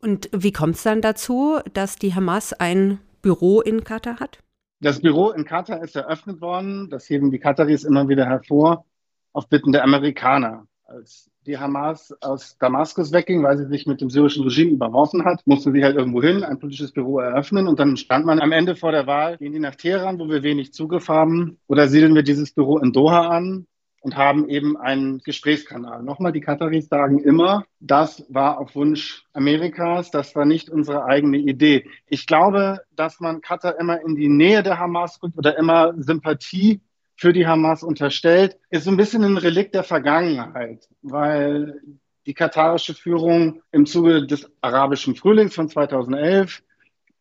Und 0.00 0.28
wie 0.32 0.52
kommt 0.52 0.74
es 0.74 0.82
dann 0.82 1.00
dazu, 1.00 1.58
dass 1.72 1.96
die 1.96 2.14
Hamas 2.14 2.52
ein 2.52 2.98
Büro 3.22 3.60
in 3.60 3.84
Katar 3.84 4.20
hat? 4.20 4.40
Das 4.80 5.00
Büro 5.00 5.30
in 5.30 5.44
Katar 5.44 5.82
ist 5.82 5.96
eröffnet 5.96 6.40
worden. 6.40 6.90
Das 6.90 7.08
heben 7.08 7.30
die 7.30 7.38
Kataris 7.38 7.84
immer 7.84 8.08
wieder 8.08 8.26
hervor, 8.26 8.84
auf 9.32 9.48
Bitten 9.48 9.72
der 9.72 9.84
Amerikaner. 9.84 10.66
Als 10.84 11.30
die 11.46 11.58
Hamas 11.58 12.14
aus 12.20 12.58
Damaskus 12.58 13.12
wegging, 13.12 13.42
weil 13.42 13.56
sie 13.56 13.66
sich 13.66 13.86
mit 13.86 14.00
dem 14.00 14.10
syrischen 14.10 14.44
Regime 14.44 14.72
überworfen 14.72 15.24
hat, 15.24 15.40
musste 15.46 15.72
sie 15.72 15.84
halt 15.84 15.96
irgendwo 15.96 16.22
hin, 16.22 16.42
ein 16.42 16.58
politisches 16.58 16.92
Büro 16.92 17.20
eröffnen 17.20 17.68
und 17.68 17.78
dann 17.78 17.96
stand 17.96 18.26
man 18.26 18.40
am 18.40 18.52
Ende 18.52 18.76
vor 18.76 18.92
der 18.92 19.06
Wahl, 19.06 19.38
gehen 19.38 19.52
die 19.52 19.58
nach 19.58 19.76
Teheran, 19.76 20.18
wo 20.18 20.28
wir 20.28 20.42
wenig 20.42 20.72
Zugriff 20.72 21.08
haben, 21.08 21.58
oder 21.66 21.88
siedeln 21.88 22.14
wir 22.14 22.22
dieses 22.22 22.52
Büro 22.52 22.78
in 22.78 22.92
Doha 22.92 23.28
an 23.28 23.66
und 24.00 24.16
haben 24.16 24.48
eben 24.48 24.76
einen 24.76 25.18
Gesprächskanal. 25.18 26.02
Nochmal, 26.02 26.30
die 26.30 26.40
Kataris 26.40 26.88
sagen 26.88 27.18
immer, 27.18 27.64
das 27.80 28.24
war 28.28 28.60
auf 28.60 28.76
Wunsch 28.76 29.24
Amerikas, 29.32 30.10
das 30.10 30.34
war 30.36 30.44
nicht 30.44 30.70
unsere 30.70 31.06
eigene 31.06 31.38
Idee. 31.38 31.88
Ich 32.06 32.26
glaube, 32.26 32.82
dass 32.94 33.18
man 33.18 33.40
Katar 33.40 33.80
immer 33.80 34.00
in 34.00 34.14
die 34.14 34.28
Nähe 34.28 34.62
der 34.62 34.78
Hamas 34.78 35.20
rückt 35.22 35.36
oder 35.36 35.58
immer 35.58 35.94
Sympathie 35.96 36.80
für 37.16 37.32
die 37.32 37.46
Hamas 37.46 37.82
unterstellt, 37.82 38.58
ist 38.70 38.84
so 38.84 38.90
ein 38.90 38.96
bisschen 38.96 39.24
ein 39.24 39.38
Relikt 39.38 39.74
der 39.74 39.84
Vergangenheit, 39.84 40.88
weil 41.02 41.80
die 42.26 42.34
katarische 42.34 42.94
Führung 42.94 43.62
im 43.72 43.86
Zuge 43.86 44.26
des 44.26 44.50
arabischen 44.60 45.14
Frühlings 45.14 45.54
von 45.54 45.68
2011 45.68 46.62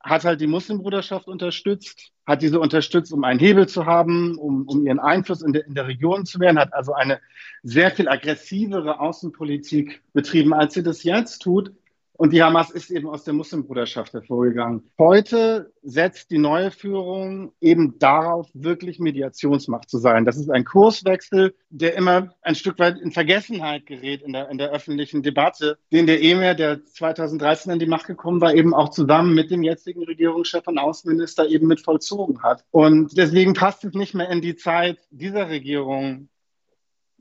hat 0.05 0.23
halt 0.23 0.39
die 0.39 0.47
Muslimbruderschaft 0.47 1.27
unterstützt, 1.27 2.11
hat 2.27 2.41
diese 2.43 2.59
unterstützt, 2.59 3.11
um 3.11 3.23
einen 3.23 3.39
Hebel 3.39 3.67
zu 3.67 3.87
haben, 3.87 4.37
um, 4.37 4.67
um 4.67 4.85
ihren 4.85 4.99
Einfluss 4.99 5.41
in 5.41 5.51
der, 5.51 5.65
in 5.65 5.73
der 5.73 5.87
Region 5.87 6.25
zu 6.25 6.39
werden, 6.39 6.59
hat 6.59 6.73
also 6.73 6.93
eine 6.93 7.19
sehr 7.63 7.89
viel 7.89 8.07
aggressivere 8.07 8.99
Außenpolitik 8.99 10.03
betrieben, 10.13 10.53
als 10.53 10.75
sie 10.75 10.83
das 10.83 11.03
jetzt 11.03 11.39
tut. 11.39 11.71
Und 12.17 12.31
die 12.31 12.41
Hamas 12.41 12.71
ist 12.71 12.91
eben 12.91 13.09
aus 13.09 13.25
der 13.25 13.33
Muslimbruderschaft 13.33 14.13
hervorgegangen. 14.13 14.89
Heute 14.97 15.73
setzt 15.83 16.31
die 16.31 16.37
neue 16.37 16.71
Führung 16.71 17.51
eben 17.59 17.99
darauf, 17.99 18.47
wirklich 18.53 18.99
Mediationsmacht 18.99 19.89
zu 19.89 19.97
sein. 19.97 20.23
Das 20.23 20.37
ist 20.37 20.49
ein 20.49 20.63
Kurswechsel, 20.63 21.55
der 21.69 21.95
immer 21.95 22.33
ein 22.41 22.55
Stück 22.55 22.79
weit 22.79 22.99
in 22.99 23.11
Vergessenheit 23.11 23.85
gerät 23.85 24.21
in 24.21 24.31
der, 24.31 24.49
in 24.49 24.57
der 24.57 24.71
öffentlichen 24.71 25.23
Debatte, 25.23 25.77
den 25.91 26.07
der 26.07 26.23
Emir, 26.23 26.53
der 26.53 26.85
2013 26.85 27.73
an 27.73 27.79
die 27.79 27.85
Macht 27.85 28.07
gekommen 28.07 28.39
war, 28.39 28.53
eben 28.53 28.73
auch 28.73 28.89
zusammen 28.89 29.33
mit 29.33 29.51
dem 29.51 29.63
jetzigen 29.63 30.03
Regierungschef 30.03 30.65
und 30.67 30.77
Außenminister 30.77 31.47
eben 31.47 31.67
mit 31.67 31.81
vollzogen 31.81 32.41
hat. 32.43 32.63
Und 32.71 33.17
deswegen 33.17 33.53
passt 33.53 33.83
es 33.83 33.93
nicht 33.93 34.13
mehr 34.13 34.29
in 34.29 34.41
die 34.41 34.55
Zeit 34.55 34.99
dieser 35.11 35.49
Regierung, 35.49 36.29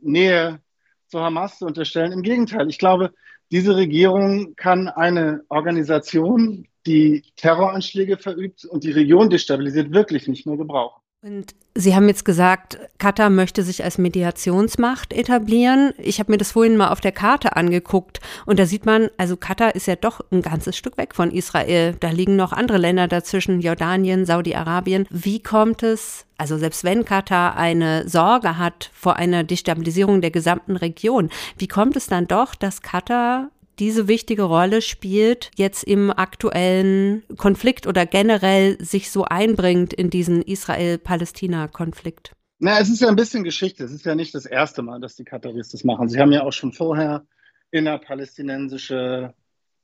Nähe 0.01 0.61
zur 1.09 1.23
Hamas 1.23 1.59
zu 1.59 1.67
unterstellen. 1.67 2.13
Im 2.13 2.23
Gegenteil, 2.23 2.69
ich 2.69 2.79
glaube, 2.79 3.13
diese 3.51 3.77
Regierung 3.77 4.55
kann 4.57 4.89
eine 4.89 5.45
Organisation, 5.49 6.67
die 6.87 7.23
Terroranschläge 7.37 8.17
verübt 8.17 8.65
und 8.65 8.85
die 8.85 8.91
Region 8.91 9.31
destabilisiert, 9.31 9.93
wirklich 9.93 10.29
nicht 10.29 10.47
mehr 10.47 10.57
gebrauchen. 10.57 11.04
Und 11.25 11.55
Sie 11.75 11.97
haben 11.97 12.07
jetzt 12.07 12.27
gesagt, 12.27 12.79
Katar 12.99 13.31
möchte 13.31 13.63
sich 13.63 13.83
als 13.83 13.97
Mediationsmacht 13.97 15.13
etablieren. 15.15 15.95
Ich 15.97 16.21
habe 16.21 16.31
mir 16.31 16.37
das 16.37 16.53
vorhin 16.53 16.77
mal 16.77 16.91
auf 16.91 17.01
der 17.01 17.13
Karte 17.13 17.57
angeguckt 17.57 18.21
und 18.45 18.59
da 18.61 18.67
sieht 18.67 18.85
man, 18.85 19.09
also 19.17 19.39
Katar 19.39 19.75
ist 19.75 19.87
ja 19.87 19.97
doch 19.97 20.21
ein 20.31 20.43
ganzes 20.43 20.77
Stück 20.77 20.99
weg 20.99 21.15
von 21.15 21.33
Israel. 21.33 21.97
Da 21.99 22.11
liegen 22.11 22.37
noch 22.37 22.53
andere 22.53 22.77
Länder 22.77 23.09
dazwischen, 23.09 23.61
Jordanien, 23.61 24.27
Saudi-Arabien. 24.27 25.07
Wie 25.11 25.43
kommt 25.43 25.83
es, 25.83 26.27
also 26.37 26.59
selbst 26.59 26.85
wenn 26.85 27.07
Katar 27.07 27.57
eine 27.57 28.07
Sorge 28.07 28.59
hat 28.59 28.91
vor 28.93 29.17
einer 29.17 29.45
Destabilisierung 29.45 30.21
der 30.21 30.31
gesamten 30.31 30.77
Region, 30.77 31.31
wie 31.57 31.69
kommt 31.69 31.97
es 31.97 32.07
dann 32.07 32.29
doch, 32.29 32.55
dass 32.55 32.83
Katar 32.83 33.49
diese 33.79 34.09
wichtige 34.09 34.45
Rolle 34.45 34.83
spielt, 34.83 35.51
jetzt 35.57 35.85
im 35.85 36.11
aktuellen 36.11 37.23
Konflikt 37.37 37.87
oder 37.87 38.07
generell 38.07 38.83
sich 38.83 39.11
so 39.11 39.25
einbringt 39.25 39.93
in 39.93 40.11
diesen 40.11 40.43
Israel-Palästina-Konflikt? 40.43 42.33
Na, 42.59 42.79
es 42.79 42.89
ist 42.89 43.01
ja 43.01 43.09
ein 43.09 43.17
bisschen 43.17 43.45
Geschichte. 43.45 43.85
Es 43.85 43.93
ist 43.93 44.07
ja 44.07 44.15
nicht 44.15 44.35
das 44.35 44.47
erste 44.47 44.83
Mal, 44.83 45.01
dass 45.01 45.17
die 45.17 45.25
Kataris 45.25 45.71
das 45.71 45.85
machen. 45.85 46.09
Sie 46.09 46.19
haben 46.19 46.33
ja 46.33 46.43
auch 46.43 46.53
schon 46.53 46.73
vorher 46.73 47.27
innerpalästinensische 47.71 49.35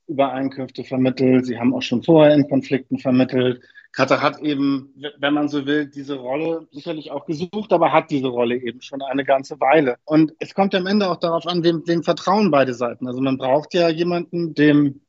Übereinkünfte 0.07 0.83
vermittelt. 0.83 1.45
Sie 1.45 1.59
haben 1.59 1.73
auch 1.73 1.81
schon 1.81 2.03
vorher 2.03 2.33
in 2.33 2.47
Konflikten 2.47 2.97
vermittelt. 2.97 3.61
Katar 3.91 4.21
hat 4.21 4.39
eben, 4.39 4.93
wenn 5.17 5.33
man 5.33 5.49
so 5.49 5.65
will, 5.65 5.85
diese 5.85 6.15
Rolle 6.15 6.67
sicherlich 6.71 7.11
auch 7.11 7.25
gesucht, 7.25 7.73
aber 7.73 7.91
hat 7.91 8.09
diese 8.09 8.27
Rolle 8.27 8.55
eben 8.55 8.81
schon 8.81 9.01
eine 9.01 9.25
ganze 9.25 9.59
Weile. 9.59 9.97
Und 10.05 10.33
es 10.39 10.53
kommt 10.53 10.73
am 10.75 10.87
Ende 10.87 11.09
auch 11.09 11.17
darauf 11.17 11.45
an, 11.45 11.63
wem, 11.63 11.83
wem 11.85 12.03
vertrauen 12.03 12.51
beide 12.51 12.73
Seiten. 12.73 13.07
Also 13.07 13.21
man 13.21 13.37
braucht 13.37 13.73
ja 13.73 13.89
jemanden, 13.89 14.53
dem 14.53 15.01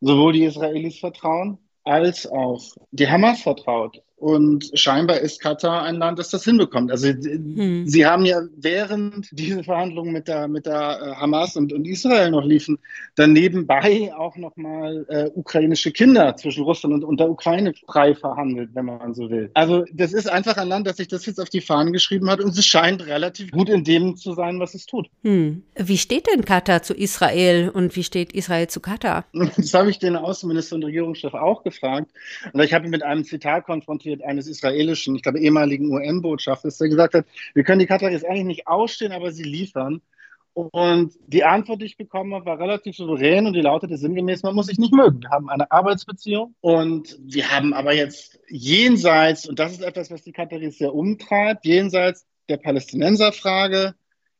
sowohl 0.00 0.34
die 0.34 0.44
Israelis 0.44 1.00
vertrauen, 1.00 1.58
als 1.82 2.26
auch 2.26 2.62
die 2.92 3.08
Hamas 3.08 3.42
vertraut. 3.42 4.02
Und 4.18 4.70
scheinbar 4.74 5.18
ist 5.20 5.40
Katar 5.40 5.84
ein 5.84 5.94
Land, 5.94 6.18
das 6.18 6.30
das 6.30 6.44
hinbekommt. 6.44 6.90
Also 6.90 7.06
hm. 7.08 7.86
sie 7.86 8.04
haben 8.04 8.24
ja 8.24 8.42
während 8.56 9.28
diese 9.30 9.62
Verhandlungen 9.62 10.12
mit 10.12 10.26
der, 10.26 10.48
mit 10.48 10.66
der 10.66 10.98
äh, 11.00 11.20
Hamas 11.20 11.54
und, 11.54 11.72
und 11.72 11.86
Israel 11.86 12.32
noch 12.32 12.44
liefen, 12.44 12.78
dann 13.14 13.32
nebenbei 13.32 14.12
auch 14.16 14.36
nochmal 14.36 15.06
äh, 15.08 15.30
ukrainische 15.34 15.92
Kinder 15.92 16.34
zwischen 16.34 16.64
Russland 16.64 16.94
und, 16.94 17.04
und 17.04 17.20
der 17.20 17.30
Ukraine 17.30 17.74
frei 17.86 18.12
verhandelt, 18.16 18.70
wenn 18.74 18.86
man 18.86 19.14
so 19.14 19.30
will. 19.30 19.52
Also 19.54 19.84
das 19.92 20.12
ist 20.12 20.28
einfach 20.28 20.56
ein 20.56 20.66
Land, 20.66 20.88
das 20.88 20.96
sich 20.96 21.06
das 21.06 21.24
jetzt 21.24 21.40
auf 21.40 21.48
die 21.48 21.60
Fahnen 21.60 21.92
geschrieben 21.92 22.28
hat 22.28 22.40
und 22.40 22.58
es 22.58 22.66
scheint 22.66 23.06
relativ 23.06 23.52
gut 23.52 23.68
in 23.68 23.84
dem 23.84 24.16
zu 24.16 24.32
sein, 24.32 24.58
was 24.58 24.74
es 24.74 24.86
tut. 24.86 25.08
Hm. 25.22 25.62
Wie 25.76 25.98
steht 25.98 26.26
denn 26.26 26.44
Katar 26.44 26.82
zu 26.82 26.92
Israel 26.92 27.70
und 27.72 27.94
wie 27.94 28.02
steht 28.02 28.32
Israel 28.32 28.66
zu 28.66 28.80
Katar? 28.80 29.26
Das 29.56 29.74
habe 29.74 29.90
ich 29.90 29.98
den 29.98 30.16
Außenminister 30.16 30.76
und 30.76 30.84
Regierungschef 30.84 31.34
auch 31.34 31.62
gefragt. 31.62 32.10
Und 32.52 32.60
ich 32.60 32.72
habe 32.72 32.86
ihn 32.86 32.90
mit 32.90 33.02
einem 33.02 33.24
Zitat 33.24 33.64
konfrontiert 33.64 34.07
Auftritt 34.08 34.24
eines 34.24 34.46
israelischen, 34.46 35.14
ich 35.16 35.22
glaube, 35.22 35.40
ehemaligen 35.40 35.92
UN-Botschafters, 35.92 36.78
der 36.78 36.88
gesagt 36.88 37.14
hat, 37.14 37.26
wir 37.54 37.64
können 37.64 37.80
die 37.80 37.86
Kataris 37.86 38.24
eigentlich 38.24 38.44
nicht 38.44 38.66
ausstehen, 38.66 39.12
aber 39.12 39.32
sie 39.32 39.44
liefern. 39.44 40.00
Und 40.54 41.12
die 41.26 41.44
Antwort, 41.44 41.82
die 41.82 41.86
ich 41.86 41.96
bekommen 41.96 42.34
habe, 42.34 42.46
war 42.46 42.58
relativ 42.58 42.96
souverän 42.96 43.46
und 43.46 43.52
die 43.52 43.60
lautete 43.60 43.96
sinngemäß, 43.96 44.42
man 44.42 44.56
muss 44.56 44.66
sich 44.66 44.78
nicht 44.78 44.92
mögen. 44.92 45.20
Wir 45.22 45.30
haben 45.30 45.48
eine 45.48 45.70
Arbeitsbeziehung 45.70 46.54
und 46.60 47.16
wir 47.20 47.50
haben 47.50 47.72
aber 47.74 47.94
jetzt 47.94 48.40
jenseits, 48.48 49.48
und 49.48 49.58
das 49.58 49.72
ist 49.72 49.82
etwas, 49.82 50.10
was 50.10 50.22
die 50.22 50.32
Kataris 50.32 50.78
sehr 50.78 50.94
umtreibt, 50.94 51.64
jenseits 51.64 52.26
der 52.48 52.56
Palästinenserfrage 52.56 53.94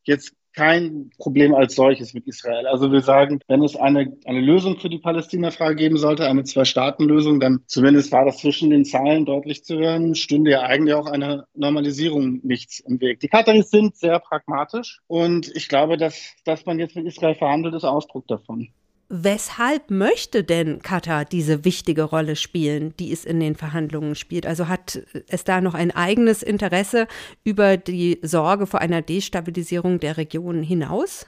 jetzt 0.04 0.32
kein 0.58 1.10
Problem 1.18 1.54
als 1.54 1.76
solches 1.76 2.14
mit 2.14 2.26
Israel. 2.26 2.66
Also 2.66 2.90
wir 2.90 3.00
sagen, 3.00 3.38
wenn 3.46 3.62
es 3.62 3.76
eine, 3.76 4.12
eine 4.24 4.40
Lösung 4.40 4.76
für 4.76 4.88
die 4.88 4.98
Palästina-Frage 4.98 5.76
geben 5.76 5.98
sollte, 5.98 6.26
eine 6.26 6.42
Zwei-Staaten-Lösung, 6.42 7.38
dann 7.38 7.60
zumindest 7.66 8.10
war 8.10 8.24
das 8.24 8.38
zwischen 8.38 8.70
den 8.70 8.84
Zeilen 8.84 9.24
deutlich 9.24 9.62
zu 9.62 9.78
hören, 9.78 10.16
stünde 10.16 10.50
ja 10.50 10.62
eigentlich 10.62 10.94
auch 10.94 11.06
eine 11.06 11.44
Normalisierung 11.54 12.40
nichts 12.42 12.80
im 12.80 13.00
Weg. 13.00 13.20
Die 13.20 13.28
Kataris 13.28 13.70
sind 13.70 13.94
sehr 13.94 14.18
pragmatisch 14.18 14.98
und 15.06 15.48
ich 15.54 15.68
glaube, 15.68 15.96
dass, 15.96 16.34
dass 16.44 16.66
man 16.66 16.80
jetzt 16.80 16.96
mit 16.96 17.06
Israel 17.06 17.36
verhandelt, 17.36 17.76
ist 17.76 17.84
Ausdruck 17.84 18.26
davon. 18.26 18.70
Weshalb 19.10 19.90
möchte 19.90 20.44
denn 20.44 20.80
Katar 20.80 21.24
diese 21.24 21.64
wichtige 21.64 22.02
Rolle 22.02 22.36
spielen, 22.36 22.92
die 22.98 23.10
es 23.10 23.24
in 23.24 23.40
den 23.40 23.54
Verhandlungen 23.54 24.14
spielt? 24.14 24.46
Also 24.46 24.68
hat 24.68 25.00
es 25.28 25.44
da 25.44 25.62
noch 25.62 25.72
ein 25.72 25.90
eigenes 25.90 26.42
Interesse 26.42 27.06
über 27.42 27.78
die 27.78 28.18
Sorge 28.20 28.66
vor 28.66 28.82
einer 28.82 29.00
Destabilisierung 29.00 29.98
der 29.98 30.18
Region 30.18 30.62
hinaus? 30.62 31.26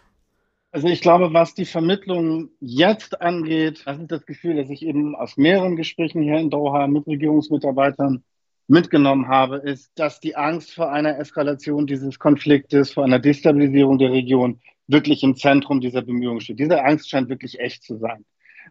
Also 0.73 0.89
ich 0.89 1.01
glaube, 1.01 1.33
was 1.33 1.55
die 1.55 1.65
Vermittlung 1.65 2.51
jetzt 2.61 3.23
angeht, 3.23 3.83
das 3.87 3.99
ist 3.99 4.13
das 4.13 4.27
Gefühl, 4.27 4.57
das 4.57 4.69
ich 4.69 4.85
eben 4.85 5.17
aus 5.17 5.39
mehreren 5.39 5.77
Gesprächen 5.77 6.21
hier 6.21 6.37
in 6.37 6.51
Doha 6.51 6.87
mit 6.87 7.07
Regierungsmitarbeitern 7.07 8.23
mitgenommen 8.69 9.27
habe, 9.27 9.57
ist, 9.57 9.91
dass 9.99 10.21
die 10.21 10.37
Angst 10.37 10.75
vor 10.75 10.93
einer 10.93 11.19
Eskalation 11.19 11.87
dieses 11.87 12.19
Konfliktes, 12.19 12.93
vor 12.93 13.05
einer 13.05 13.19
Destabilisierung 13.19 13.99
der 13.99 14.13
Region 14.13 14.61
wirklich 14.91 15.23
im 15.23 15.37
Zentrum 15.37 15.81
dieser 15.81 16.03
Bemühungen 16.03 16.41
steht. 16.41 16.59
Diese 16.59 16.85
Angst 16.85 17.09
scheint 17.11 17.29
wirklich 17.29 17.61
echt 17.61 17.83
zu 17.83 17.99
sein. 17.99 18.25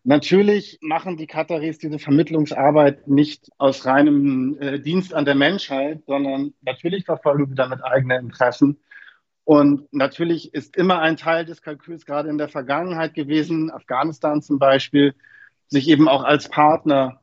Natürlich 0.03 0.77
machen 0.81 1.17
die 1.17 1.27
Kataris 1.27 1.77
diese 1.77 1.99
Vermittlungsarbeit 1.99 3.07
nicht 3.07 3.49
aus 3.57 3.85
reinem 3.85 4.57
äh, 4.59 4.79
Dienst 4.79 5.13
an 5.13 5.25
der 5.25 5.35
Menschheit, 5.35 6.03
sondern 6.05 6.53
natürlich 6.61 7.05
verfolgen 7.05 7.47
sie 7.47 7.55
damit 7.55 7.83
eigene 7.83 8.17
Interessen. 8.17 8.79
Und 9.43 9.91
natürlich 9.91 10.53
ist 10.53 10.77
immer 10.77 10.99
ein 10.99 11.17
Teil 11.17 11.43
des 11.43 11.61
Kalküls, 11.61 12.05
gerade 12.05 12.29
in 12.29 12.37
der 12.37 12.49
Vergangenheit 12.49 13.15
gewesen, 13.15 13.71
Afghanistan 13.71 14.41
zum 14.41 14.59
Beispiel, 14.59 15.15
sich 15.67 15.89
eben 15.89 16.07
auch 16.07 16.23
als 16.23 16.49
Partner 16.49 17.19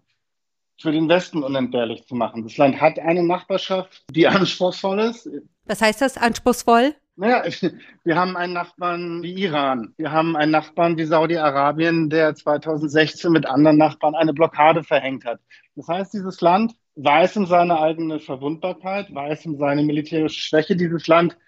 für 0.81 0.93
den 0.93 1.09
Westen 1.09 1.43
unentbehrlich 1.43 2.07
zu 2.07 2.15
machen. 2.15 2.43
Das 2.43 2.57
Land 2.57 2.81
hat 2.81 2.99
eine 2.99 3.23
Nachbarschaft, 3.23 4.05
die 4.11 4.27
anspruchsvoll 4.27 5.01
ist. 5.01 5.31
Was 5.65 5.81
heißt 5.81 6.03
das 6.03 6.17
anspruchsvoll? 6.19 6.95
Naja, 7.17 7.45
wir 8.05 8.17
haben 8.17 8.37
einen 8.37 8.53
Nachbarn 8.53 9.23
wie 9.23 9.33
Iran. 9.35 9.95
Wir 9.97 10.13
haben 10.13 10.37
einen 10.37 10.53
Nachbarn 10.53 10.99
wie 10.99 11.05
Saudi-Arabien, 11.05 12.11
der 12.11 12.35
2016 12.35 13.33
mit 13.33 13.47
anderen 13.47 13.79
Nachbarn 13.79 14.15
eine 14.15 14.35
Blockade 14.35 14.85
verhängt 14.85 15.25
hat. 15.25 15.41
Das 15.75 15.89
heißt, 15.89 16.13
dieses 16.13 16.41
Land 16.43 16.75
weiß 16.95 17.39
um 17.39 17.47
seine 17.47 17.81
eigene 17.81 18.21
Verwundbarkeit, 18.21 19.15
weiß 19.15 19.47
um 19.47 19.57
seine 19.57 19.83
militärische 19.83 20.41
Schwäche. 20.41 20.77
Dieses 20.77 21.07
Land 21.07 21.39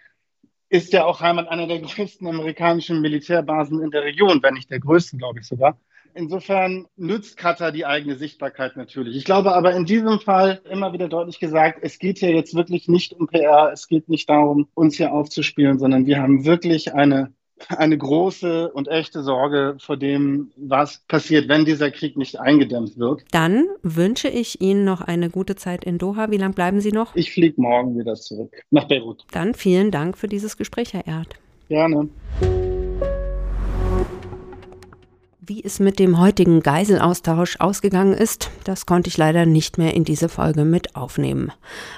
ist 0.70 0.92
ja 0.92 1.04
auch 1.04 1.20
Heimat 1.20 1.48
einer 1.48 1.66
der 1.66 1.80
größten 1.82 2.26
amerikanischen 2.26 3.00
Militärbasen 3.02 3.82
in 3.82 3.90
der 3.90 4.04
Region, 4.04 4.42
wenn 4.42 4.54
nicht 4.54 4.70
der 4.70 4.80
größten, 4.80 5.18
glaube 5.18 5.40
ich 5.40 5.46
sogar. 5.46 5.78
Insofern 6.14 6.86
nützt 6.96 7.36
Katar 7.36 7.72
die 7.72 7.86
eigene 7.86 8.16
Sichtbarkeit 8.16 8.76
natürlich. 8.76 9.16
Ich 9.16 9.24
glaube 9.24 9.54
aber 9.54 9.74
in 9.74 9.84
diesem 9.84 10.20
Fall 10.20 10.60
immer 10.70 10.92
wieder 10.92 11.08
deutlich 11.08 11.38
gesagt, 11.38 11.78
es 11.82 11.98
geht 11.98 12.18
hier 12.18 12.32
jetzt 12.32 12.54
wirklich 12.54 12.88
nicht 12.88 13.12
um 13.12 13.26
PR, 13.26 13.70
es 13.72 13.88
geht 13.88 14.08
nicht 14.08 14.28
darum, 14.28 14.68
uns 14.74 14.96
hier 14.96 15.12
aufzuspielen, 15.12 15.78
sondern 15.78 16.06
wir 16.06 16.20
haben 16.20 16.44
wirklich 16.44 16.94
eine 16.94 17.32
eine 17.68 17.98
große 17.98 18.70
und 18.70 18.88
echte 18.88 19.22
Sorge 19.22 19.76
vor 19.80 19.96
dem, 19.96 20.50
was 20.56 21.02
passiert, 21.08 21.48
wenn 21.48 21.64
dieser 21.64 21.90
Krieg 21.90 22.16
nicht 22.16 22.38
eingedämmt 22.38 22.98
wird. 22.98 23.24
Dann 23.32 23.66
wünsche 23.82 24.28
ich 24.28 24.60
Ihnen 24.60 24.84
noch 24.84 25.00
eine 25.00 25.30
gute 25.30 25.56
Zeit 25.56 25.84
in 25.84 25.98
Doha. 25.98 26.30
Wie 26.30 26.36
lange 26.36 26.54
bleiben 26.54 26.80
Sie 26.80 26.92
noch? 26.92 27.14
Ich 27.16 27.32
fliege 27.32 27.60
morgen 27.60 27.98
wieder 27.98 28.14
zurück 28.14 28.52
nach 28.70 28.84
Beirut. 28.84 29.24
Dann 29.32 29.54
vielen 29.54 29.90
Dank 29.90 30.16
für 30.16 30.28
dieses 30.28 30.56
Gespräch, 30.56 30.92
Herr 30.92 31.06
Erd. 31.06 31.34
Gerne. 31.68 32.08
Wie 35.48 35.64
es 35.64 35.80
mit 35.80 35.98
dem 35.98 36.20
heutigen 36.20 36.60
Geiselaustausch 36.60 37.56
ausgegangen 37.58 38.12
ist, 38.12 38.50
das 38.64 38.84
konnte 38.84 39.08
ich 39.08 39.16
leider 39.16 39.46
nicht 39.46 39.78
mehr 39.78 39.94
in 39.94 40.04
diese 40.04 40.28
Folge 40.28 40.66
mit 40.66 40.94
aufnehmen. 40.94 41.50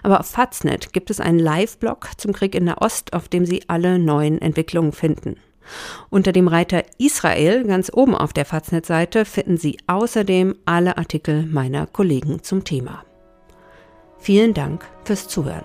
Aber 0.04 0.20
auf 0.20 0.26
Faznet 0.26 0.92
gibt 0.92 1.10
es 1.10 1.18
einen 1.18 1.40
Live-Blog 1.40 2.10
zum 2.16 2.32
Krieg 2.32 2.54
in 2.54 2.66
der 2.66 2.80
Ost, 2.80 3.12
auf 3.12 3.26
dem 3.28 3.44
Sie 3.44 3.64
alle 3.66 3.98
neuen 3.98 4.40
Entwicklungen 4.40 4.92
finden. 4.92 5.34
Unter 6.10 6.30
dem 6.30 6.46
Reiter 6.46 6.84
Israel 6.98 7.64
ganz 7.64 7.90
oben 7.92 8.14
auf 8.14 8.32
der 8.32 8.44
Faznet-Seite 8.44 9.24
finden 9.24 9.56
Sie 9.56 9.78
außerdem 9.88 10.54
alle 10.64 10.96
Artikel 10.96 11.44
meiner 11.44 11.88
Kollegen 11.88 12.44
zum 12.44 12.62
Thema. 12.62 13.04
Vielen 14.20 14.54
Dank 14.54 14.86
fürs 15.02 15.26
Zuhören. 15.26 15.64